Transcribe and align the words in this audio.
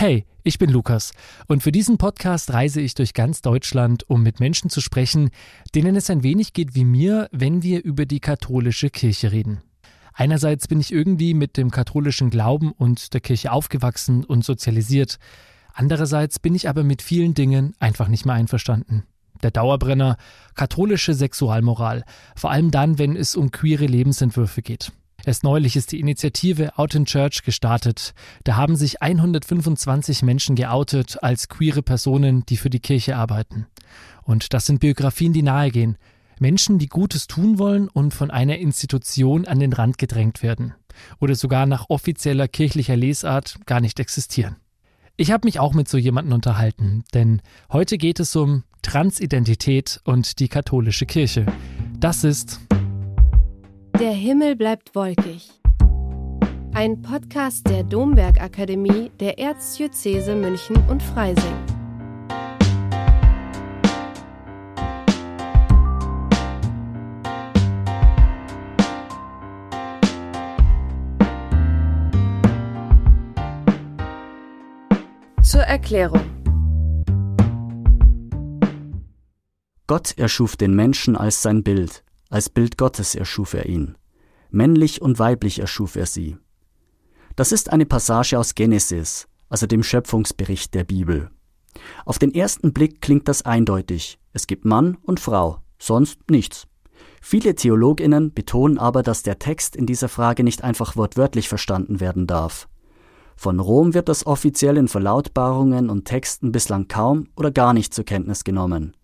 Hey, 0.00 0.24
ich 0.44 0.58
bin 0.58 0.70
Lukas 0.70 1.12
und 1.46 1.62
für 1.62 1.72
diesen 1.72 1.98
Podcast 1.98 2.54
reise 2.54 2.80
ich 2.80 2.94
durch 2.94 3.12
ganz 3.12 3.42
Deutschland, 3.42 4.08
um 4.08 4.22
mit 4.22 4.40
Menschen 4.40 4.70
zu 4.70 4.80
sprechen, 4.80 5.28
denen 5.74 5.94
es 5.94 6.08
ein 6.08 6.22
wenig 6.22 6.54
geht 6.54 6.74
wie 6.74 6.86
mir, 6.86 7.28
wenn 7.32 7.62
wir 7.62 7.84
über 7.84 8.06
die 8.06 8.20
katholische 8.20 8.88
Kirche 8.88 9.30
reden. 9.30 9.60
Einerseits 10.14 10.68
bin 10.68 10.80
ich 10.80 10.90
irgendwie 10.90 11.34
mit 11.34 11.58
dem 11.58 11.70
katholischen 11.70 12.30
Glauben 12.30 12.72
und 12.72 13.12
der 13.12 13.20
Kirche 13.20 13.52
aufgewachsen 13.52 14.24
und 14.24 14.42
sozialisiert. 14.42 15.18
Andererseits 15.74 16.38
bin 16.38 16.54
ich 16.54 16.66
aber 16.66 16.82
mit 16.82 17.02
vielen 17.02 17.34
Dingen 17.34 17.74
einfach 17.78 18.08
nicht 18.08 18.24
mehr 18.24 18.36
einverstanden. 18.36 19.02
Der 19.42 19.50
Dauerbrenner 19.50 20.16
katholische 20.54 21.12
Sexualmoral, 21.12 22.06
vor 22.36 22.50
allem 22.50 22.70
dann, 22.70 22.98
wenn 22.98 23.16
es 23.16 23.36
um 23.36 23.50
queere 23.50 23.84
Lebensentwürfe 23.84 24.62
geht. 24.62 24.92
Erst 25.24 25.44
neulich 25.44 25.76
ist 25.76 25.92
die 25.92 26.00
Initiative 26.00 26.78
Out 26.78 26.94
in 26.94 27.04
Church 27.04 27.42
gestartet. 27.42 28.14
Da 28.44 28.56
haben 28.56 28.76
sich 28.76 29.02
125 29.02 30.22
Menschen 30.22 30.56
geoutet 30.56 31.22
als 31.22 31.48
queere 31.48 31.82
Personen, 31.82 32.44
die 32.46 32.56
für 32.56 32.70
die 32.70 32.80
Kirche 32.80 33.16
arbeiten. 33.16 33.66
Und 34.22 34.54
das 34.54 34.66
sind 34.66 34.80
Biografien, 34.80 35.32
die 35.32 35.42
nahegehen. 35.42 35.96
Menschen, 36.38 36.78
die 36.78 36.88
Gutes 36.88 37.26
tun 37.26 37.58
wollen 37.58 37.88
und 37.88 38.14
von 38.14 38.30
einer 38.30 38.58
Institution 38.58 39.46
an 39.46 39.60
den 39.60 39.72
Rand 39.72 39.98
gedrängt 39.98 40.42
werden. 40.42 40.74
Oder 41.18 41.34
sogar 41.34 41.66
nach 41.66 41.90
offizieller 41.90 42.48
kirchlicher 42.48 42.96
Lesart 42.96 43.58
gar 43.66 43.80
nicht 43.80 44.00
existieren. 44.00 44.56
Ich 45.16 45.32
habe 45.32 45.46
mich 45.46 45.60
auch 45.60 45.74
mit 45.74 45.86
so 45.86 45.98
jemandem 45.98 46.32
unterhalten, 46.32 47.04
denn 47.12 47.42
heute 47.70 47.98
geht 47.98 48.20
es 48.20 48.34
um 48.36 48.64
Transidentität 48.80 50.00
und 50.04 50.38
die 50.38 50.48
katholische 50.48 51.04
Kirche. 51.04 51.44
Das 51.98 52.24
ist 52.24 52.58
Der 54.00 54.12
Himmel 54.12 54.56
bleibt 54.56 54.94
wolkig. 54.94 55.50
Ein 56.72 57.02
Podcast 57.02 57.68
der 57.68 57.82
Domberg 57.84 58.40
Akademie 58.40 59.10
der 59.20 59.38
Erzdiözese 59.38 60.34
München 60.34 60.82
und 60.88 61.02
Freising. 61.02 61.52
Zur 75.42 75.60
Erklärung. 75.60 76.22
Gott 79.86 80.16
erschuf 80.16 80.56
den 80.56 80.74
Menschen 80.74 81.18
als 81.18 81.42
sein 81.42 81.62
Bild, 81.62 82.02
als 82.30 82.48
Bild 82.48 82.78
Gottes 82.78 83.14
erschuf 83.14 83.54
er 83.54 83.66
ihn. 83.66 83.96
Männlich 84.50 85.02
und 85.02 85.18
weiblich 85.18 85.58
erschuf 85.58 85.96
er 85.96 86.06
sie. 86.06 86.38
Das 87.36 87.52
ist 87.52 87.72
eine 87.72 87.86
Passage 87.86 88.38
aus 88.38 88.54
Genesis, 88.54 89.28
also 89.48 89.66
dem 89.66 89.82
Schöpfungsbericht 89.82 90.74
der 90.74 90.84
Bibel. 90.84 91.30
Auf 92.04 92.18
den 92.18 92.34
ersten 92.34 92.72
Blick 92.72 93.00
klingt 93.00 93.28
das 93.28 93.42
eindeutig. 93.42 94.18
Es 94.32 94.46
gibt 94.46 94.64
Mann 94.64 94.96
und 95.02 95.20
Frau, 95.20 95.58
sonst 95.78 96.30
nichts. 96.30 96.66
Viele 97.20 97.54
Theologinnen 97.54 98.32
betonen 98.32 98.78
aber, 98.78 99.02
dass 99.02 99.22
der 99.22 99.38
Text 99.38 99.76
in 99.76 99.86
dieser 99.86 100.08
Frage 100.08 100.42
nicht 100.42 100.64
einfach 100.64 100.96
wortwörtlich 100.96 101.48
verstanden 101.48 102.00
werden 102.00 102.26
darf. 102.26 102.68
Von 103.36 103.58
Rom 103.58 103.94
wird 103.94 104.08
das 104.08 104.26
offiziell 104.26 104.76
in 104.76 104.88
Verlautbarungen 104.88 105.88
und 105.88 106.04
Texten 106.04 106.52
bislang 106.52 106.88
kaum 106.88 107.28
oder 107.36 107.50
gar 107.50 107.72
nicht 107.72 107.94
zur 107.94 108.04
Kenntnis 108.04 108.44
genommen. 108.44 108.94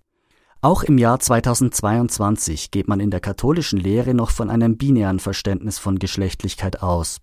Auch 0.67 0.83
im 0.83 0.99
Jahr 0.99 1.21
2022 1.21 2.73
geht 2.73 2.89
man 2.89 2.99
in 2.99 3.13
der 3.13 3.21
katholischen 3.21 3.79
Lehre 3.79 4.15
noch 4.15 4.31
von 4.31 4.51
einem 4.51 4.77
binären 4.77 5.21
Verständnis 5.21 5.79
von 5.79 6.01
Geschlechtlichkeit 6.01 6.83
aus. 6.83 7.21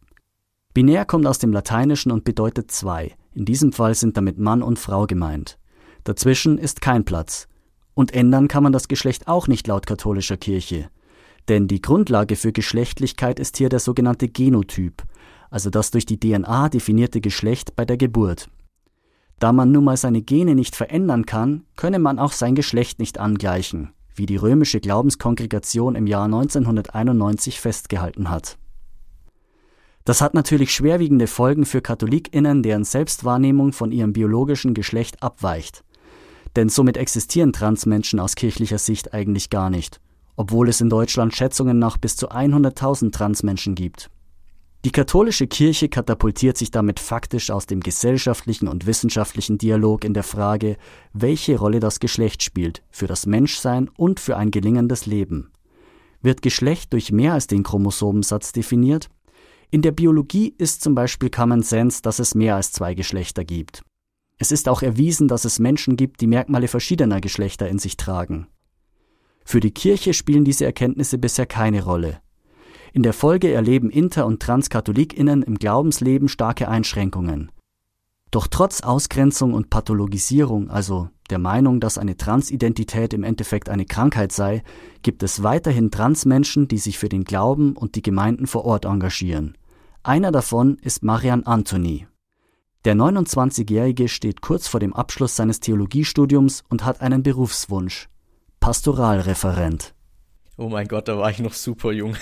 Binär 0.74 1.04
kommt 1.04 1.28
aus 1.28 1.40
dem 1.40 1.52
Lateinischen 1.52 2.14
und 2.14 2.24
bedeutet 2.24 2.72
zwei. 2.72 3.14
In 3.34 3.44
diesem 3.44 3.74
Fall 3.74 3.96
sind 3.96 4.16
damit 4.16 4.40
Mann 4.40 4.64
und 4.64 4.80
Frau 4.80 5.08
gemeint. 5.08 5.60
Dazwischen 6.06 6.58
ist 6.58 6.80
kein 6.80 7.04
Platz. 7.04 7.50
Und 7.94 8.14
ändern 8.14 8.48
kann 8.48 8.64
man 8.64 8.72
das 8.72 8.88
Geschlecht 8.88 9.28
auch 9.28 9.50
nicht 9.50 9.68
laut 9.68 9.88
katholischer 9.88 10.38
Kirche. 10.38 10.90
Denn 11.50 11.68
die 11.68 11.82
Grundlage 11.82 12.38
für 12.38 12.54
Geschlechtlichkeit 12.54 13.42
ist 13.42 13.58
hier 13.58 13.68
der 13.68 13.80
sogenannte 13.80 14.30
Genotyp, 14.30 15.04
also 15.50 15.70
das 15.70 15.92
durch 15.92 16.06
die 16.06 16.18
DNA 16.18 16.70
definierte 16.70 17.20
Geschlecht 17.20 17.76
bei 17.76 17.84
der 17.84 17.98
Geburt. 17.98 18.48
Da 19.40 19.52
man 19.52 19.72
nun 19.72 19.84
mal 19.84 19.98
seine 19.98 20.22
Gene 20.22 20.56
nicht 20.56 20.76
verändern 20.76 21.26
kann, 21.26 21.66
könne 21.76 22.00
man 22.00 22.20
auch 22.20 22.32
sein 22.32 22.56
Geschlecht 22.56 23.00
nicht 23.00 23.20
angleichen, 23.20 23.92
wie 24.16 24.26
die 24.26 24.38
römische 24.38 24.80
Glaubenskongregation 24.80 25.96
im 25.96 26.08
Jahr 26.08 26.26
1991 26.26 27.60
festgehalten 27.60 28.30
hat. 28.30 28.58
Das 30.06 30.20
hat 30.20 30.34
natürlich 30.34 30.74
schwerwiegende 30.74 31.28
Folgen 31.28 31.66
für 31.66 31.82
Katholikinnen, 31.82 32.62
deren 32.62 32.84
Selbstwahrnehmung 32.84 33.72
von 33.72 33.92
ihrem 33.92 34.12
biologischen 34.12 34.74
Geschlecht 34.74 35.24
abweicht. 35.24 35.84
Denn 36.56 36.70
somit 36.70 36.98
existieren 36.98 37.54
Transmenschen 37.54 38.20
aus 38.20 38.36
kirchlicher 38.36 38.78
Sicht 38.78 39.14
eigentlich 39.14 39.50
gar 39.50 39.70
nicht, 39.70 40.02
obwohl 40.36 40.68
es 40.68 40.82
in 40.82 40.90
Deutschland 40.90 41.34
Schätzungen 41.34 41.80
nach 41.80 41.98
bis 41.98 42.18
zu 42.18 42.30
100.000 42.30 43.12
Transmenschen 43.12 43.76
gibt. 43.76 44.10
Die 44.86 44.92
katholische 44.92 45.48
Kirche 45.48 45.88
katapultiert 45.88 46.58
sich 46.58 46.70
damit 46.70 47.00
faktisch 47.00 47.52
aus 47.52 47.68
dem 47.68 47.80
gesellschaftlichen 47.80 48.68
und 48.68 48.86
wissenschaftlichen 48.86 49.58
Dialog 49.58 50.04
in 50.04 50.14
der 50.14 50.24
Frage, 50.24 50.76
welche 51.14 51.58
Rolle 51.58 51.80
das 51.80 52.02
Geschlecht 52.02 52.44
spielt 52.44 52.84
für 52.92 53.08
das 53.08 53.26
Menschsein 53.26 53.90
und 53.96 54.20
für 54.20 54.36
ein 54.36 54.52
gelingendes 54.52 55.06
Leben. 55.06 55.52
Wird 56.22 56.42
Geschlecht 56.42 56.92
durch 56.92 57.14
mehr 57.14 57.32
als 57.32 57.48
den 57.48 57.64
Chromosomensatz 57.64 58.52
definiert? 58.52 59.10
In 59.72 59.82
der 59.82 59.92
Biologie 59.92 60.54
ist 60.58 60.82
zum 60.82 60.96
Beispiel 60.96 61.30
Common 61.30 61.64
Sense, 61.64 62.02
dass 62.02 62.20
es 62.20 62.36
mehr 62.36 62.58
als 62.58 62.74
zwei 62.74 62.94
Geschlechter 62.94 63.46
gibt. 63.46 63.84
Es 64.38 64.52
ist 64.52 64.68
auch 64.68 64.82
erwiesen, 64.82 65.30
dass 65.30 65.46
es 65.46 65.60
Menschen 65.60 65.96
gibt, 65.96 66.20
die 66.20 66.28
Merkmale 66.28 66.68
verschiedener 66.68 67.22
Geschlechter 67.22 67.70
in 67.70 67.80
sich 67.80 67.96
tragen. 67.96 68.48
Für 69.46 69.62
die 69.62 69.72
Kirche 69.72 70.14
spielen 70.14 70.44
diese 70.44 70.66
Erkenntnisse 70.66 71.18
bisher 71.18 71.46
keine 71.46 71.84
Rolle. 71.84 72.20
In 72.96 73.02
der 73.02 73.14
Folge 73.14 73.52
erleben 73.52 73.90
Inter- 73.90 74.28
und 74.28 74.40
Transkatholikinnen 74.40 75.42
im 75.42 75.56
Glaubensleben 75.56 76.28
starke 76.28 76.68
Einschränkungen. 76.68 77.52
Doch 78.30 78.46
trotz 78.46 78.82
Ausgrenzung 78.82 79.56
und 79.56 79.72
Pathologisierung, 79.72 80.70
also 80.70 81.10
der 81.32 81.40
Meinung, 81.40 81.80
dass 81.80 81.98
eine 81.98 82.18
Transidentität 82.18 83.16
im 83.16 83.24
Endeffekt 83.24 83.68
eine 83.68 83.86
Krankheit 83.86 84.32
sei, 84.32 84.62
gibt 85.02 85.24
es 85.24 85.42
weiterhin 85.42 85.90
Transmenschen, 85.90 86.68
die 86.68 86.78
sich 86.78 87.00
für 87.00 87.10
den 87.10 87.24
Glauben 87.24 87.76
und 87.76 87.96
die 87.96 88.04
Gemeinden 88.04 88.46
vor 88.46 88.64
Ort 88.64 88.86
engagieren. 88.86 89.58
Einer 90.04 90.32
davon 90.32 90.78
ist 90.84 91.04
Marian 91.04 91.44
Anthony. 91.44 92.06
Der 92.86 92.94
29-Jährige 92.94 94.08
steht 94.08 94.42
kurz 94.42 94.68
vor 94.68 94.80
dem 94.80 94.94
Abschluss 94.94 95.36
seines 95.36 95.60
Theologiestudiums 95.62 96.64
und 96.70 96.86
hat 96.86 97.02
einen 97.02 97.24
Berufswunsch. 97.24 98.08
Pastoralreferent. 98.60 99.93
Oh 100.56 100.70
mein 100.70 100.88
Gott, 100.88 101.08
da 101.08 101.18
war 101.18 101.32
ich 101.32 101.40
noch 101.40 101.54
super 101.54 101.92
jung. 101.92 102.16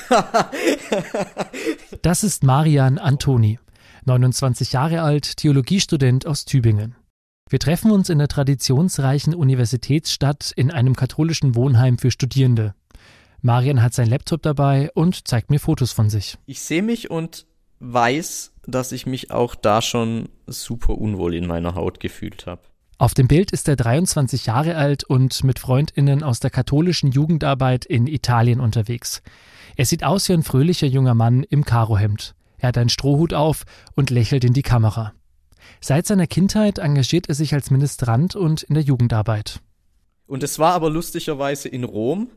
das 2.02 2.24
ist 2.24 2.44
Marian 2.44 2.98
Antoni, 2.98 3.60
29 4.06 4.72
Jahre 4.72 5.02
alt, 5.02 5.36
Theologiestudent 5.38 6.26
aus 6.26 6.46
Tübingen. 6.46 6.96
Wir 7.50 7.60
treffen 7.60 7.92
uns 7.92 8.10
in 8.10 8.20
der 8.20 8.30
traditionsreichen 8.30 9.36
Universitätsstadt 9.36 10.54
in 10.56 10.72
einem 10.72 10.96
katholischen 10.96 11.56
Wohnheim 11.56 11.98
für 11.98 12.10
Studierende. 12.10 12.74
Marian 13.42 13.82
hat 13.82 13.94
sein 13.94 14.08
Laptop 14.08 14.42
dabei 14.44 14.90
und 14.94 15.28
zeigt 15.28 15.50
mir 15.50 15.60
Fotos 15.60 15.92
von 15.92 16.10
sich. 16.10 16.38
Ich 16.46 16.62
sehe 16.62 16.84
mich 16.84 17.12
und 17.12 17.46
weiß, 17.80 18.54
dass 18.66 18.94
ich 18.94 19.06
mich 19.06 19.32
auch 19.32 19.56
da 19.56 19.82
schon 19.82 20.30
super 20.48 20.98
unwohl 20.98 21.36
in 21.36 21.48
meiner 21.48 21.76
Haut 21.76 22.00
gefühlt 22.00 22.46
habe. 22.46 22.62
Auf 23.02 23.16
dem 23.16 23.28
Bild 23.28 23.50
ist 23.50 23.68
er 23.68 23.76
23 23.76 24.46
Jahre 24.46 24.76
alt 24.76 25.04
und 25.04 25.44
mit 25.44 25.58
Freundinnen 25.58 26.22
aus 26.22 26.40
der 26.40 26.52
katholischen 26.52 27.10
Jugendarbeit 27.10 27.84
in 27.84 28.06
Italien 28.06 28.60
unterwegs. 28.60 29.24
Er 29.76 29.86
sieht 29.88 30.04
aus 30.04 30.30
wie 30.30 30.34
ein 30.34 30.44
fröhlicher 30.44 30.86
junger 30.86 31.16
Mann 31.16 31.42
im 31.42 31.66
Karohemd. 31.66 32.36
Er 32.60 32.68
hat 32.68 32.78
einen 32.78 32.90
Strohhut 32.90 33.34
auf 33.34 33.64
und 33.96 34.12
lächelt 34.12 34.44
in 34.44 34.54
die 34.54 34.62
Kamera. 34.62 35.14
Seit 35.80 36.06
seiner 36.06 36.28
Kindheit 36.28 36.78
engagiert 36.78 37.28
er 37.28 37.34
sich 37.34 37.56
als 37.56 37.72
Ministrant 37.72 38.36
und 38.36 38.62
in 38.62 38.76
der 38.76 38.84
Jugendarbeit. 38.84 39.62
Und 40.28 40.44
es 40.44 40.60
war 40.60 40.74
aber 40.74 40.92
lustigerweise 40.92 41.70
in 41.70 41.86
Rom. 41.86 42.30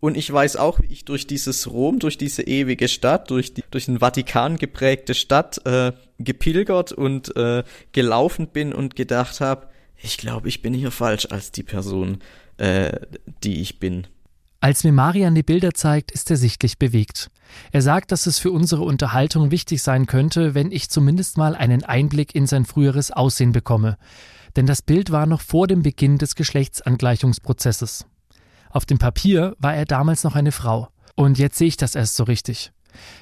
Und 0.00 0.18
ich 0.18 0.30
weiß 0.30 0.56
auch, 0.56 0.78
wie 0.80 0.92
ich 0.92 1.06
durch 1.06 1.26
dieses 1.26 1.70
Rom, 1.70 2.00
durch 2.00 2.18
diese 2.18 2.42
ewige 2.42 2.88
Stadt, 2.88 3.30
durch, 3.30 3.54
die, 3.54 3.64
durch 3.70 3.86
den 3.86 4.00
Vatikan 4.00 4.58
geprägte 4.58 5.14
Stadt 5.14 5.64
äh, 5.64 5.92
gepilgert 6.18 6.92
und 6.92 7.34
äh, 7.34 7.64
gelaufen 7.92 8.48
bin 8.48 8.74
und 8.74 8.94
gedacht 8.94 9.40
habe, 9.40 9.71
ich 10.02 10.18
glaube, 10.18 10.48
ich 10.48 10.62
bin 10.62 10.74
hier 10.74 10.90
falsch 10.90 11.28
als 11.30 11.52
die 11.52 11.62
Person, 11.62 12.18
äh, 12.56 12.98
die 13.44 13.60
ich 13.60 13.78
bin. 13.78 14.06
Als 14.60 14.84
mir 14.84 14.92
Marian 14.92 15.34
die 15.34 15.42
Bilder 15.42 15.74
zeigt, 15.74 16.12
ist 16.12 16.30
er 16.30 16.36
sichtlich 16.36 16.78
bewegt. 16.78 17.30
Er 17.72 17.82
sagt, 17.82 18.12
dass 18.12 18.26
es 18.26 18.38
für 18.38 18.50
unsere 18.50 18.82
Unterhaltung 18.82 19.50
wichtig 19.50 19.82
sein 19.82 20.06
könnte, 20.06 20.54
wenn 20.54 20.70
ich 20.70 20.88
zumindest 20.88 21.36
mal 21.36 21.54
einen 21.54 21.84
Einblick 21.84 22.34
in 22.34 22.46
sein 22.46 22.64
früheres 22.64 23.10
Aussehen 23.10 23.52
bekomme. 23.52 23.96
Denn 24.56 24.66
das 24.66 24.82
Bild 24.82 25.10
war 25.10 25.26
noch 25.26 25.40
vor 25.40 25.66
dem 25.66 25.82
Beginn 25.82 26.18
des 26.18 26.34
Geschlechtsangleichungsprozesses. 26.34 28.06
Auf 28.70 28.86
dem 28.86 28.98
Papier 28.98 29.56
war 29.58 29.74
er 29.74 29.84
damals 29.84 30.24
noch 30.24 30.34
eine 30.34 30.52
Frau. 30.52 30.88
Und 31.14 31.38
jetzt 31.38 31.58
sehe 31.58 31.68
ich 31.68 31.76
das 31.76 31.94
erst 31.94 32.16
so 32.16 32.24
richtig. 32.24 32.72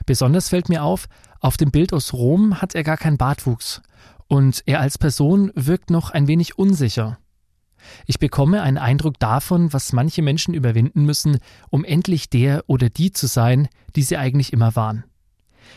Besonders 0.06 0.48
fällt 0.48 0.68
mir 0.68 0.82
auf, 0.82 1.06
auf 1.40 1.56
dem 1.56 1.70
Bild 1.70 1.92
aus 1.92 2.12
Rom 2.12 2.60
hat 2.60 2.74
er 2.74 2.84
gar 2.84 2.96
keinen 2.96 3.16
Bartwuchs. 3.16 3.82
Und 4.30 4.62
er 4.66 4.80
als 4.80 4.96
Person 4.96 5.50
wirkt 5.56 5.90
noch 5.90 6.10
ein 6.10 6.28
wenig 6.28 6.56
unsicher. 6.56 7.18
Ich 8.06 8.20
bekomme 8.20 8.62
einen 8.62 8.78
Eindruck 8.78 9.18
davon, 9.18 9.72
was 9.72 9.92
manche 9.92 10.22
Menschen 10.22 10.54
überwinden 10.54 11.04
müssen, 11.04 11.38
um 11.68 11.84
endlich 11.84 12.30
der 12.30 12.62
oder 12.68 12.90
die 12.90 13.10
zu 13.10 13.26
sein, 13.26 13.68
die 13.96 14.02
sie 14.02 14.16
eigentlich 14.16 14.52
immer 14.52 14.76
waren. 14.76 15.02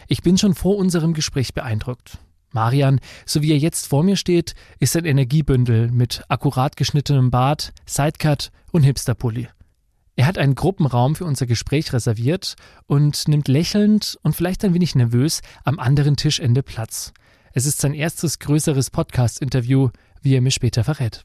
Ich 0.07 0.21
bin 0.21 0.37
schon 0.37 0.53
vor 0.53 0.77
unserem 0.77 1.13
Gespräch 1.13 1.55
beeindruckt. 1.55 2.19
Marian, 2.51 2.99
so 3.25 3.41
wie 3.41 3.51
er 3.51 3.57
jetzt 3.57 3.87
vor 3.87 4.03
mir 4.03 4.17
steht, 4.17 4.53
ist 4.79 4.95
ein 4.95 5.05
Energiebündel 5.05 5.89
mit 5.89 6.23
akkurat 6.27 6.77
geschnittenem 6.77 7.31
Bart, 7.31 7.73
Sidecut 7.87 8.51
und 8.71 8.83
Hipsterpulli. 8.83 9.47
Er 10.15 10.27
hat 10.27 10.37
einen 10.37 10.53
Gruppenraum 10.53 11.15
für 11.15 11.25
unser 11.25 11.47
Gespräch 11.47 11.91
reserviert 11.91 12.53
und 12.85 13.27
nimmt 13.27 13.47
lächelnd 13.47 14.19
und 14.21 14.35
vielleicht 14.35 14.63
ein 14.63 14.75
wenig 14.75 14.93
nervös 14.93 15.41
am 15.63 15.79
anderen 15.79 16.17
Tischende 16.17 16.61
Platz. 16.61 17.13
Es 17.55 17.67
ist 17.67 17.81
sein 17.81 17.93
erstes 17.93 18.39
größeres 18.39 18.89
Podcast-Interview, 18.89 19.89
wie 20.23 20.33
er 20.33 20.41
mir 20.41 20.49
später 20.49 20.83
verrät. 20.83 21.21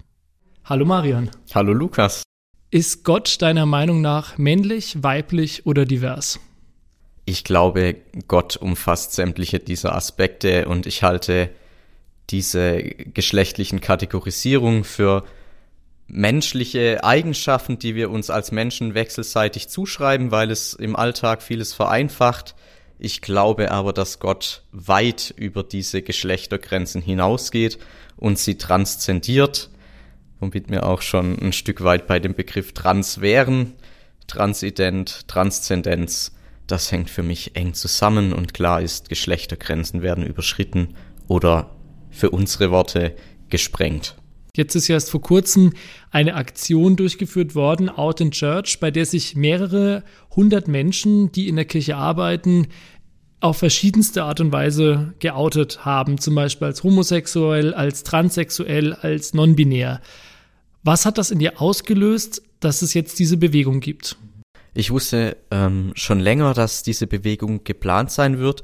Hallo 0.62 0.84
Marian. 0.84 1.30
Hallo 1.54 1.72
Lukas. 1.72 2.22
Ist 2.70 3.02
Gott 3.02 3.40
deiner 3.40 3.64
Meinung 3.64 4.02
nach 4.02 4.36
männlich, 4.36 5.02
weiblich 5.02 5.64
oder 5.64 5.86
divers? 5.86 6.38
Ich 7.24 7.44
glaube, 7.44 7.96
Gott 8.26 8.58
umfasst 8.58 9.14
sämtliche 9.14 9.58
dieser 9.58 9.94
Aspekte 9.94 10.68
und 10.68 10.86
ich 10.86 11.02
halte 11.02 11.48
diese 12.28 12.82
geschlechtlichen 12.82 13.80
Kategorisierungen 13.80 14.84
für 14.84 15.24
menschliche 16.08 17.04
Eigenschaften, 17.04 17.78
die 17.78 17.94
wir 17.94 18.10
uns 18.10 18.28
als 18.28 18.52
Menschen 18.52 18.92
wechselseitig 18.92 19.70
zuschreiben, 19.70 20.30
weil 20.30 20.50
es 20.50 20.74
im 20.74 20.94
Alltag 20.94 21.42
vieles 21.42 21.72
vereinfacht. 21.72 22.54
Ich 22.98 23.20
glaube 23.20 23.70
aber, 23.70 23.92
dass 23.92 24.18
Gott 24.18 24.62
weit 24.72 25.32
über 25.36 25.62
diese 25.62 26.02
Geschlechtergrenzen 26.02 27.00
hinausgeht 27.00 27.78
und 28.16 28.38
sie 28.38 28.58
transzendiert, 28.58 29.70
womit 30.40 30.68
wir 30.68 30.84
auch 30.86 31.02
schon 31.02 31.38
ein 31.38 31.52
Stück 31.52 31.84
weit 31.84 32.06
bei 32.06 32.18
dem 32.18 32.34
Begriff 32.34 32.72
trans 32.72 33.20
wären. 33.20 33.74
Transident, 34.26 35.28
Transzendenz, 35.28 36.34
das 36.66 36.90
hängt 36.92 37.08
für 37.08 37.22
mich 37.22 37.56
eng 37.56 37.74
zusammen 37.74 38.32
und 38.32 38.52
klar 38.52 38.82
ist, 38.82 39.08
Geschlechtergrenzen 39.08 40.02
werden 40.02 40.26
überschritten 40.26 40.94
oder 41.28 41.76
für 42.10 42.30
unsere 42.30 42.70
Worte 42.70 43.14
gesprengt. 43.48 44.16
Jetzt 44.56 44.74
ist 44.74 44.88
ja 44.88 44.94
erst 44.94 45.10
vor 45.10 45.20
kurzem 45.20 45.72
eine 46.10 46.34
Aktion 46.34 46.96
durchgeführt 46.96 47.54
worden, 47.54 47.88
Out 47.88 48.20
in 48.20 48.30
Church, 48.30 48.80
bei 48.80 48.90
der 48.90 49.06
sich 49.06 49.36
mehrere 49.36 50.02
hundert 50.34 50.68
Menschen, 50.68 51.30
die 51.32 51.48
in 51.48 51.56
der 51.56 51.64
Kirche 51.64 51.96
arbeiten, 51.96 52.68
auf 53.40 53.58
verschiedenste 53.58 54.24
Art 54.24 54.40
und 54.40 54.52
Weise 54.52 55.14
geoutet 55.20 55.84
haben, 55.84 56.18
zum 56.18 56.34
Beispiel 56.34 56.66
als 56.66 56.82
homosexuell, 56.82 57.72
als 57.72 58.02
transsexuell, 58.02 58.94
als 58.94 59.32
non-binär. 59.32 60.00
Was 60.82 61.06
hat 61.06 61.18
das 61.18 61.30
in 61.30 61.38
dir 61.38 61.60
ausgelöst, 61.60 62.42
dass 62.60 62.82
es 62.82 62.94
jetzt 62.94 63.18
diese 63.18 63.36
Bewegung 63.36 63.80
gibt? 63.80 64.16
Ich 64.74 64.90
wusste 64.90 65.36
ähm, 65.50 65.92
schon 65.94 66.20
länger, 66.20 66.54
dass 66.54 66.82
diese 66.82 67.06
Bewegung 67.06 67.62
geplant 67.64 68.10
sein 68.10 68.38
wird 68.38 68.62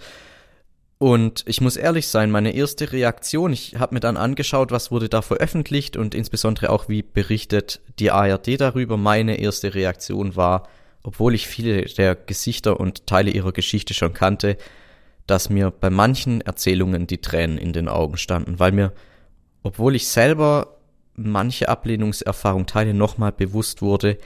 und 0.99 1.45
ich 1.47 1.61
muss 1.61 1.77
ehrlich 1.77 2.09
sein, 2.09 2.31
meine 2.31 2.55
erste 2.55 2.93
Reaktion, 2.93 3.53
ich 3.53 3.77
habe 3.79 3.95
mir 3.95 4.01
dann 4.01 4.17
angeschaut, 4.17 4.71
was 4.71 4.91
wurde 4.91 5.09
da 5.09 5.23
veröffentlicht 5.23 5.97
und 5.97 6.15
insbesondere 6.15 6.71
auch, 6.71 6.89
wie 6.89 7.03
berichtet 7.03 7.81
die 7.99 8.11
ARD 8.11 8.61
darüber. 8.61 8.97
Meine 8.97 9.39
erste 9.39 9.75
Reaktion 9.75 10.37
war, 10.37 10.69
obwohl 11.03 11.35
ich 11.35 11.49
viele 11.49 11.83
der 11.83 12.15
Gesichter 12.15 12.79
und 12.79 13.07
Teile 13.07 13.31
ihrer 13.31 13.53
Geschichte 13.53 13.93
schon 13.93 14.13
kannte, 14.13 14.57
dass 15.27 15.51
mir 15.51 15.71
bei 15.71 15.91
manchen 15.91 16.41
Erzählungen 16.43 17.07
die 17.07 17.21
Tränen 17.21 17.59
in 17.59 17.73
den 17.73 17.89
Augen 17.89 18.17
standen, 18.17 18.59
weil 18.59 18.73
mir, 18.73 18.93
obwohl 19.63 19.97
ich 19.97 20.09
selber 20.09 20.79
manche 21.17 21.69
Ablehnungserfahrung 21.69 22.67
teile, 22.67 22.95
nochmal 22.95 23.33
bewusst 23.33 23.83
wurde, 23.83 24.19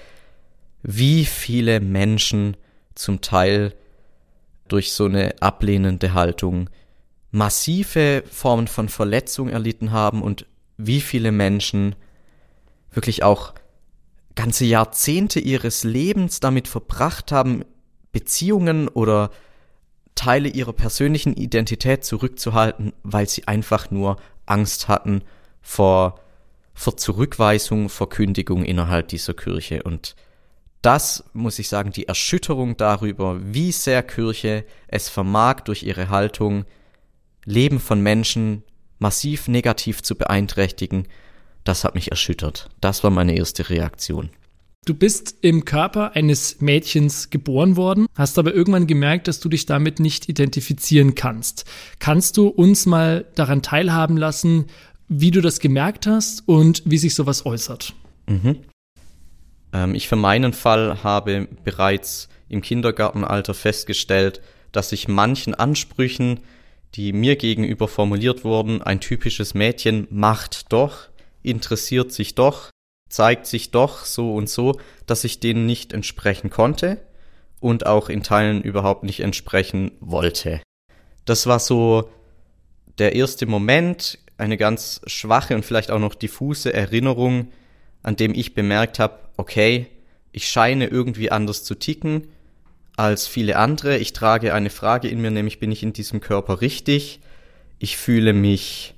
wie 0.82 1.24
viele 1.24 1.80
Menschen 1.80 2.56
zum 2.94 3.20
Teil 3.20 3.74
durch 4.68 4.92
so 4.92 5.06
eine 5.06 5.40
ablehnende 5.40 6.14
Haltung 6.14 6.70
massive 7.30 8.24
Formen 8.30 8.68
von 8.68 8.88
Verletzung 8.88 9.48
erlitten 9.48 9.92
haben 9.92 10.22
und 10.22 10.46
wie 10.76 11.00
viele 11.00 11.32
Menschen 11.32 11.94
wirklich 12.90 13.22
auch 13.22 13.54
ganze 14.34 14.64
Jahrzehnte 14.64 15.40
ihres 15.40 15.84
Lebens 15.84 16.40
damit 16.40 16.68
verbracht 16.68 17.32
haben, 17.32 17.64
Beziehungen 18.12 18.88
oder 18.88 19.30
Teile 20.14 20.48
ihrer 20.48 20.72
persönlichen 20.72 21.34
Identität 21.34 22.04
zurückzuhalten, 22.04 22.92
weil 23.02 23.28
sie 23.28 23.46
einfach 23.46 23.90
nur 23.90 24.16
Angst 24.46 24.88
hatten 24.88 25.22
vor, 25.60 26.20
vor 26.72 26.96
Zurückweisung, 26.96 27.88
vor 27.88 28.08
Kündigung 28.08 28.64
innerhalb 28.64 29.08
dieser 29.08 29.34
Kirche. 29.34 29.82
Und 29.82 30.16
das 30.82 31.24
muss 31.32 31.58
ich 31.58 31.68
sagen, 31.68 31.92
die 31.92 32.06
Erschütterung 32.06 32.76
darüber, 32.76 33.40
wie 33.42 33.72
sehr 33.72 34.02
Kirche 34.02 34.64
es 34.86 35.08
vermag, 35.08 35.60
durch 35.60 35.82
ihre 35.82 36.08
Haltung 36.08 36.64
Leben 37.44 37.80
von 37.80 38.00
Menschen 38.00 38.62
massiv 38.98 39.48
negativ 39.48 40.02
zu 40.02 40.16
beeinträchtigen, 40.16 41.06
das 41.64 41.84
hat 41.84 41.94
mich 41.94 42.10
erschüttert. 42.10 42.68
Das 42.80 43.04
war 43.04 43.10
meine 43.10 43.36
erste 43.36 43.68
Reaktion. 43.68 44.30
Du 44.84 44.94
bist 44.94 45.36
im 45.42 45.64
Körper 45.64 46.14
eines 46.14 46.60
Mädchens 46.60 47.30
geboren 47.30 47.76
worden, 47.76 48.06
hast 48.14 48.38
aber 48.38 48.54
irgendwann 48.54 48.86
gemerkt, 48.86 49.28
dass 49.28 49.40
du 49.40 49.48
dich 49.48 49.66
damit 49.66 50.00
nicht 50.00 50.28
identifizieren 50.28 51.14
kannst. 51.14 51.64
Kannst 51.98 52.36
du 52.36 52.48
uns 52.48 52.86
mal 52.86 53.26
daran 53.34 53.60
teilhaben 53.60 54.16
lassen, 54.16 54.66
wie 55.08 55.30
du 55.30 55.40
das 55.40 55.60
gemerkt 55.60 56.06
hast 56.06 56.46
und 56.46 56.82
wie 56.86 56.98
sich 56.98 57.14
sowas 57.14 57.44
äußert? 57.44 57.94
Mhm. 58.28 58.60
Ähm, 59.72 59.94
ich 59.94 60.08
für 60.08 60.16
meinen 60.16 60.52
Fall 60.52 61.02
habe 61.02 61.48
bereits 61.64 62.28
im 62.48 62.62
Kindergartenalter 62.62 63.54
festgestellt, 63.54 64.40
dass 64.72 64.92
ich 64.92 65.08
manchen 65.08 65.54
Ansprüchen, 65.54 66.40
die 66.94 67.12
mir 67.12 67.36
gegenüber 67.36 67.88
formuliert 67.88 68.44
wurden, 68.44 68.82
ein 68.82 69.00
typisches 69.00 69.54
Mädchen 69.54 70.06
macht 70.10 70.72
doch, 70.72 71.08
interessiert 71.42 72.12
sich 72.12 72.34
doch, 72.34 72.70
zeigt 73.08 73.46
sich 73.46 73.70
doch 73.70 74.04
so 74.04 74.34
und 74.34 74.48
so, 74.48 74.78
dass 75.06 75.24
ich 75.24 75.40
denen 75.40 75.66
nicht 75.66 75.92
entsprechen 75.92 76.50
konnte 76.50 77.00
und 77.60 77.86
auch 77.86 78.08
in 78.08 78.22
Teilen 78.22 78.62
überhaupt 78.62 79.04
nicht 79.04 79.20
entsprechen 79.20 79.92
wollte. 80.00 80.60
Das 81.24 81.46
war 81.46 81.58
so 81.58 82.10
der 82.98 83.14
erste 83.14 83.46
Moment, 83.46 84.18
eine 84.38 84.56
ganz 84.56 85.00
schwache 85.06 85.54
und 85.54 85.64
vielleicht 85.64 85.90
auch 85.90 85.98
noch 85.98 86.14
diffuse 86.14 86.72
Erinnerung, 86.72 87.48
an 88.02 88.16
dem 88.16 88.34
ich 88.34 88.54
bemerkt 88.54 88.98
habe, 88.98 89.18
okay, 89.38 89.86
ich 90.32 90.48
scheine 90.48 90.88
irgendwie 90.88 91.30
anders 91.30 91.64
zu 91.64 91.74
ticken 91.74 92.28
als 92.96 93.26
viele 93.26 93.56
andere. 93.56 93.96
Ich 93.96 94.12
trage 94.12 94.52
eine 94.52 94.70
Frage 94.70 95.08
in 95.08 95.22
mir, 95.22 95.30
nämlich 95.30 95.58
bin 95.58 95.72
ich 95.72 95.82
in 95.82 95.94
diesem 95.94 96.20
Körper 96.20 96.60
richtig? 96.60 97.20
Ich 97.78 97.96
fühle 97.96 98.34
mich, 98.34 98.94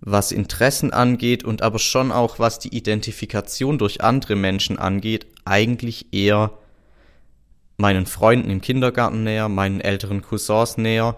was 0.00 0.32
Interessen 0.32 0.92
angeht 0.92 1.44
und 1.44 1.62
aber 1.62 1.78
schon 1.78 2.12
auch 2.12 2.38
was 2.38 2.58
die 2.60 2.74
Identifikation 2.74 3.76
durch 3.76 4.00
andere 4.00 4.36
Menschen 4.36 4.78
angeht, 4.78 5.26
eigentlich 5.44 6.12
eher 6.12 6.52
meinen 7.76 8.06
Freunden 8.06 8.50
im 8.50 8.60
Kindergarten 8.60 9.24
näher, 9.24 9.48
meinen 9.48 9.80
älteren 9.80 10.22
Cousins 10.22 10.76
näher 10.76 11.16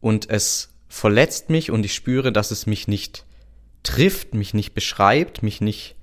und 0.00 0.30
es 0.30 0.70
verletzt 0.88 1.50
mich 1.50 1.72
und 1.72 1.84
ich 1.84 1.94
spüre, 1.94 2.32
dass 2.32 2.52
es 2.52 2.66
mich 2.66 2.86
nicht 2.86 3.24
trifft, 3.82 4.34
mich 4.34 4.54
nicht 4.54 4.74
beschreibt, 4.74 5.42
mich 5.42 5.60
nicht 5.60 5.96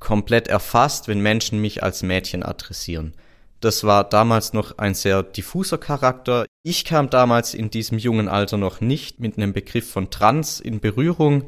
komplett 0.00 0.48
erfasst, 0.48 1.08
wenn 1.08 1.20
Menschen 1.20 1.60
mich 1.60 1.82
als 1.82 2.02
Mädchen 2.02 2.42
adressieren. 2.42 3.14
Das 3.60 3.82
war 3.82 4.04
damals 4.04 4.52
noch 4.52 4.78
ein 4.78 4.94
sehr 4.94 5.22
diffuser 5.22 5.78
Charakter. 5.78 6.46
Ich 6.62 6.84
kam 6.84 7.10
damals 7.10 7.54
in 7.54 7.70
diesem 7.70 7.98
jungen 7.98 8.28
Alter 8.28 8.56
noch 8.56 8.80
nicht 8.80 9.18
mit 9.18 9.36
einem 9.36 9.52
Begriff 9.52 9.90
von 9.90 10.10
Trans 10.10 10.60
in 10.60 10.78
Berührung. 10.78 11.44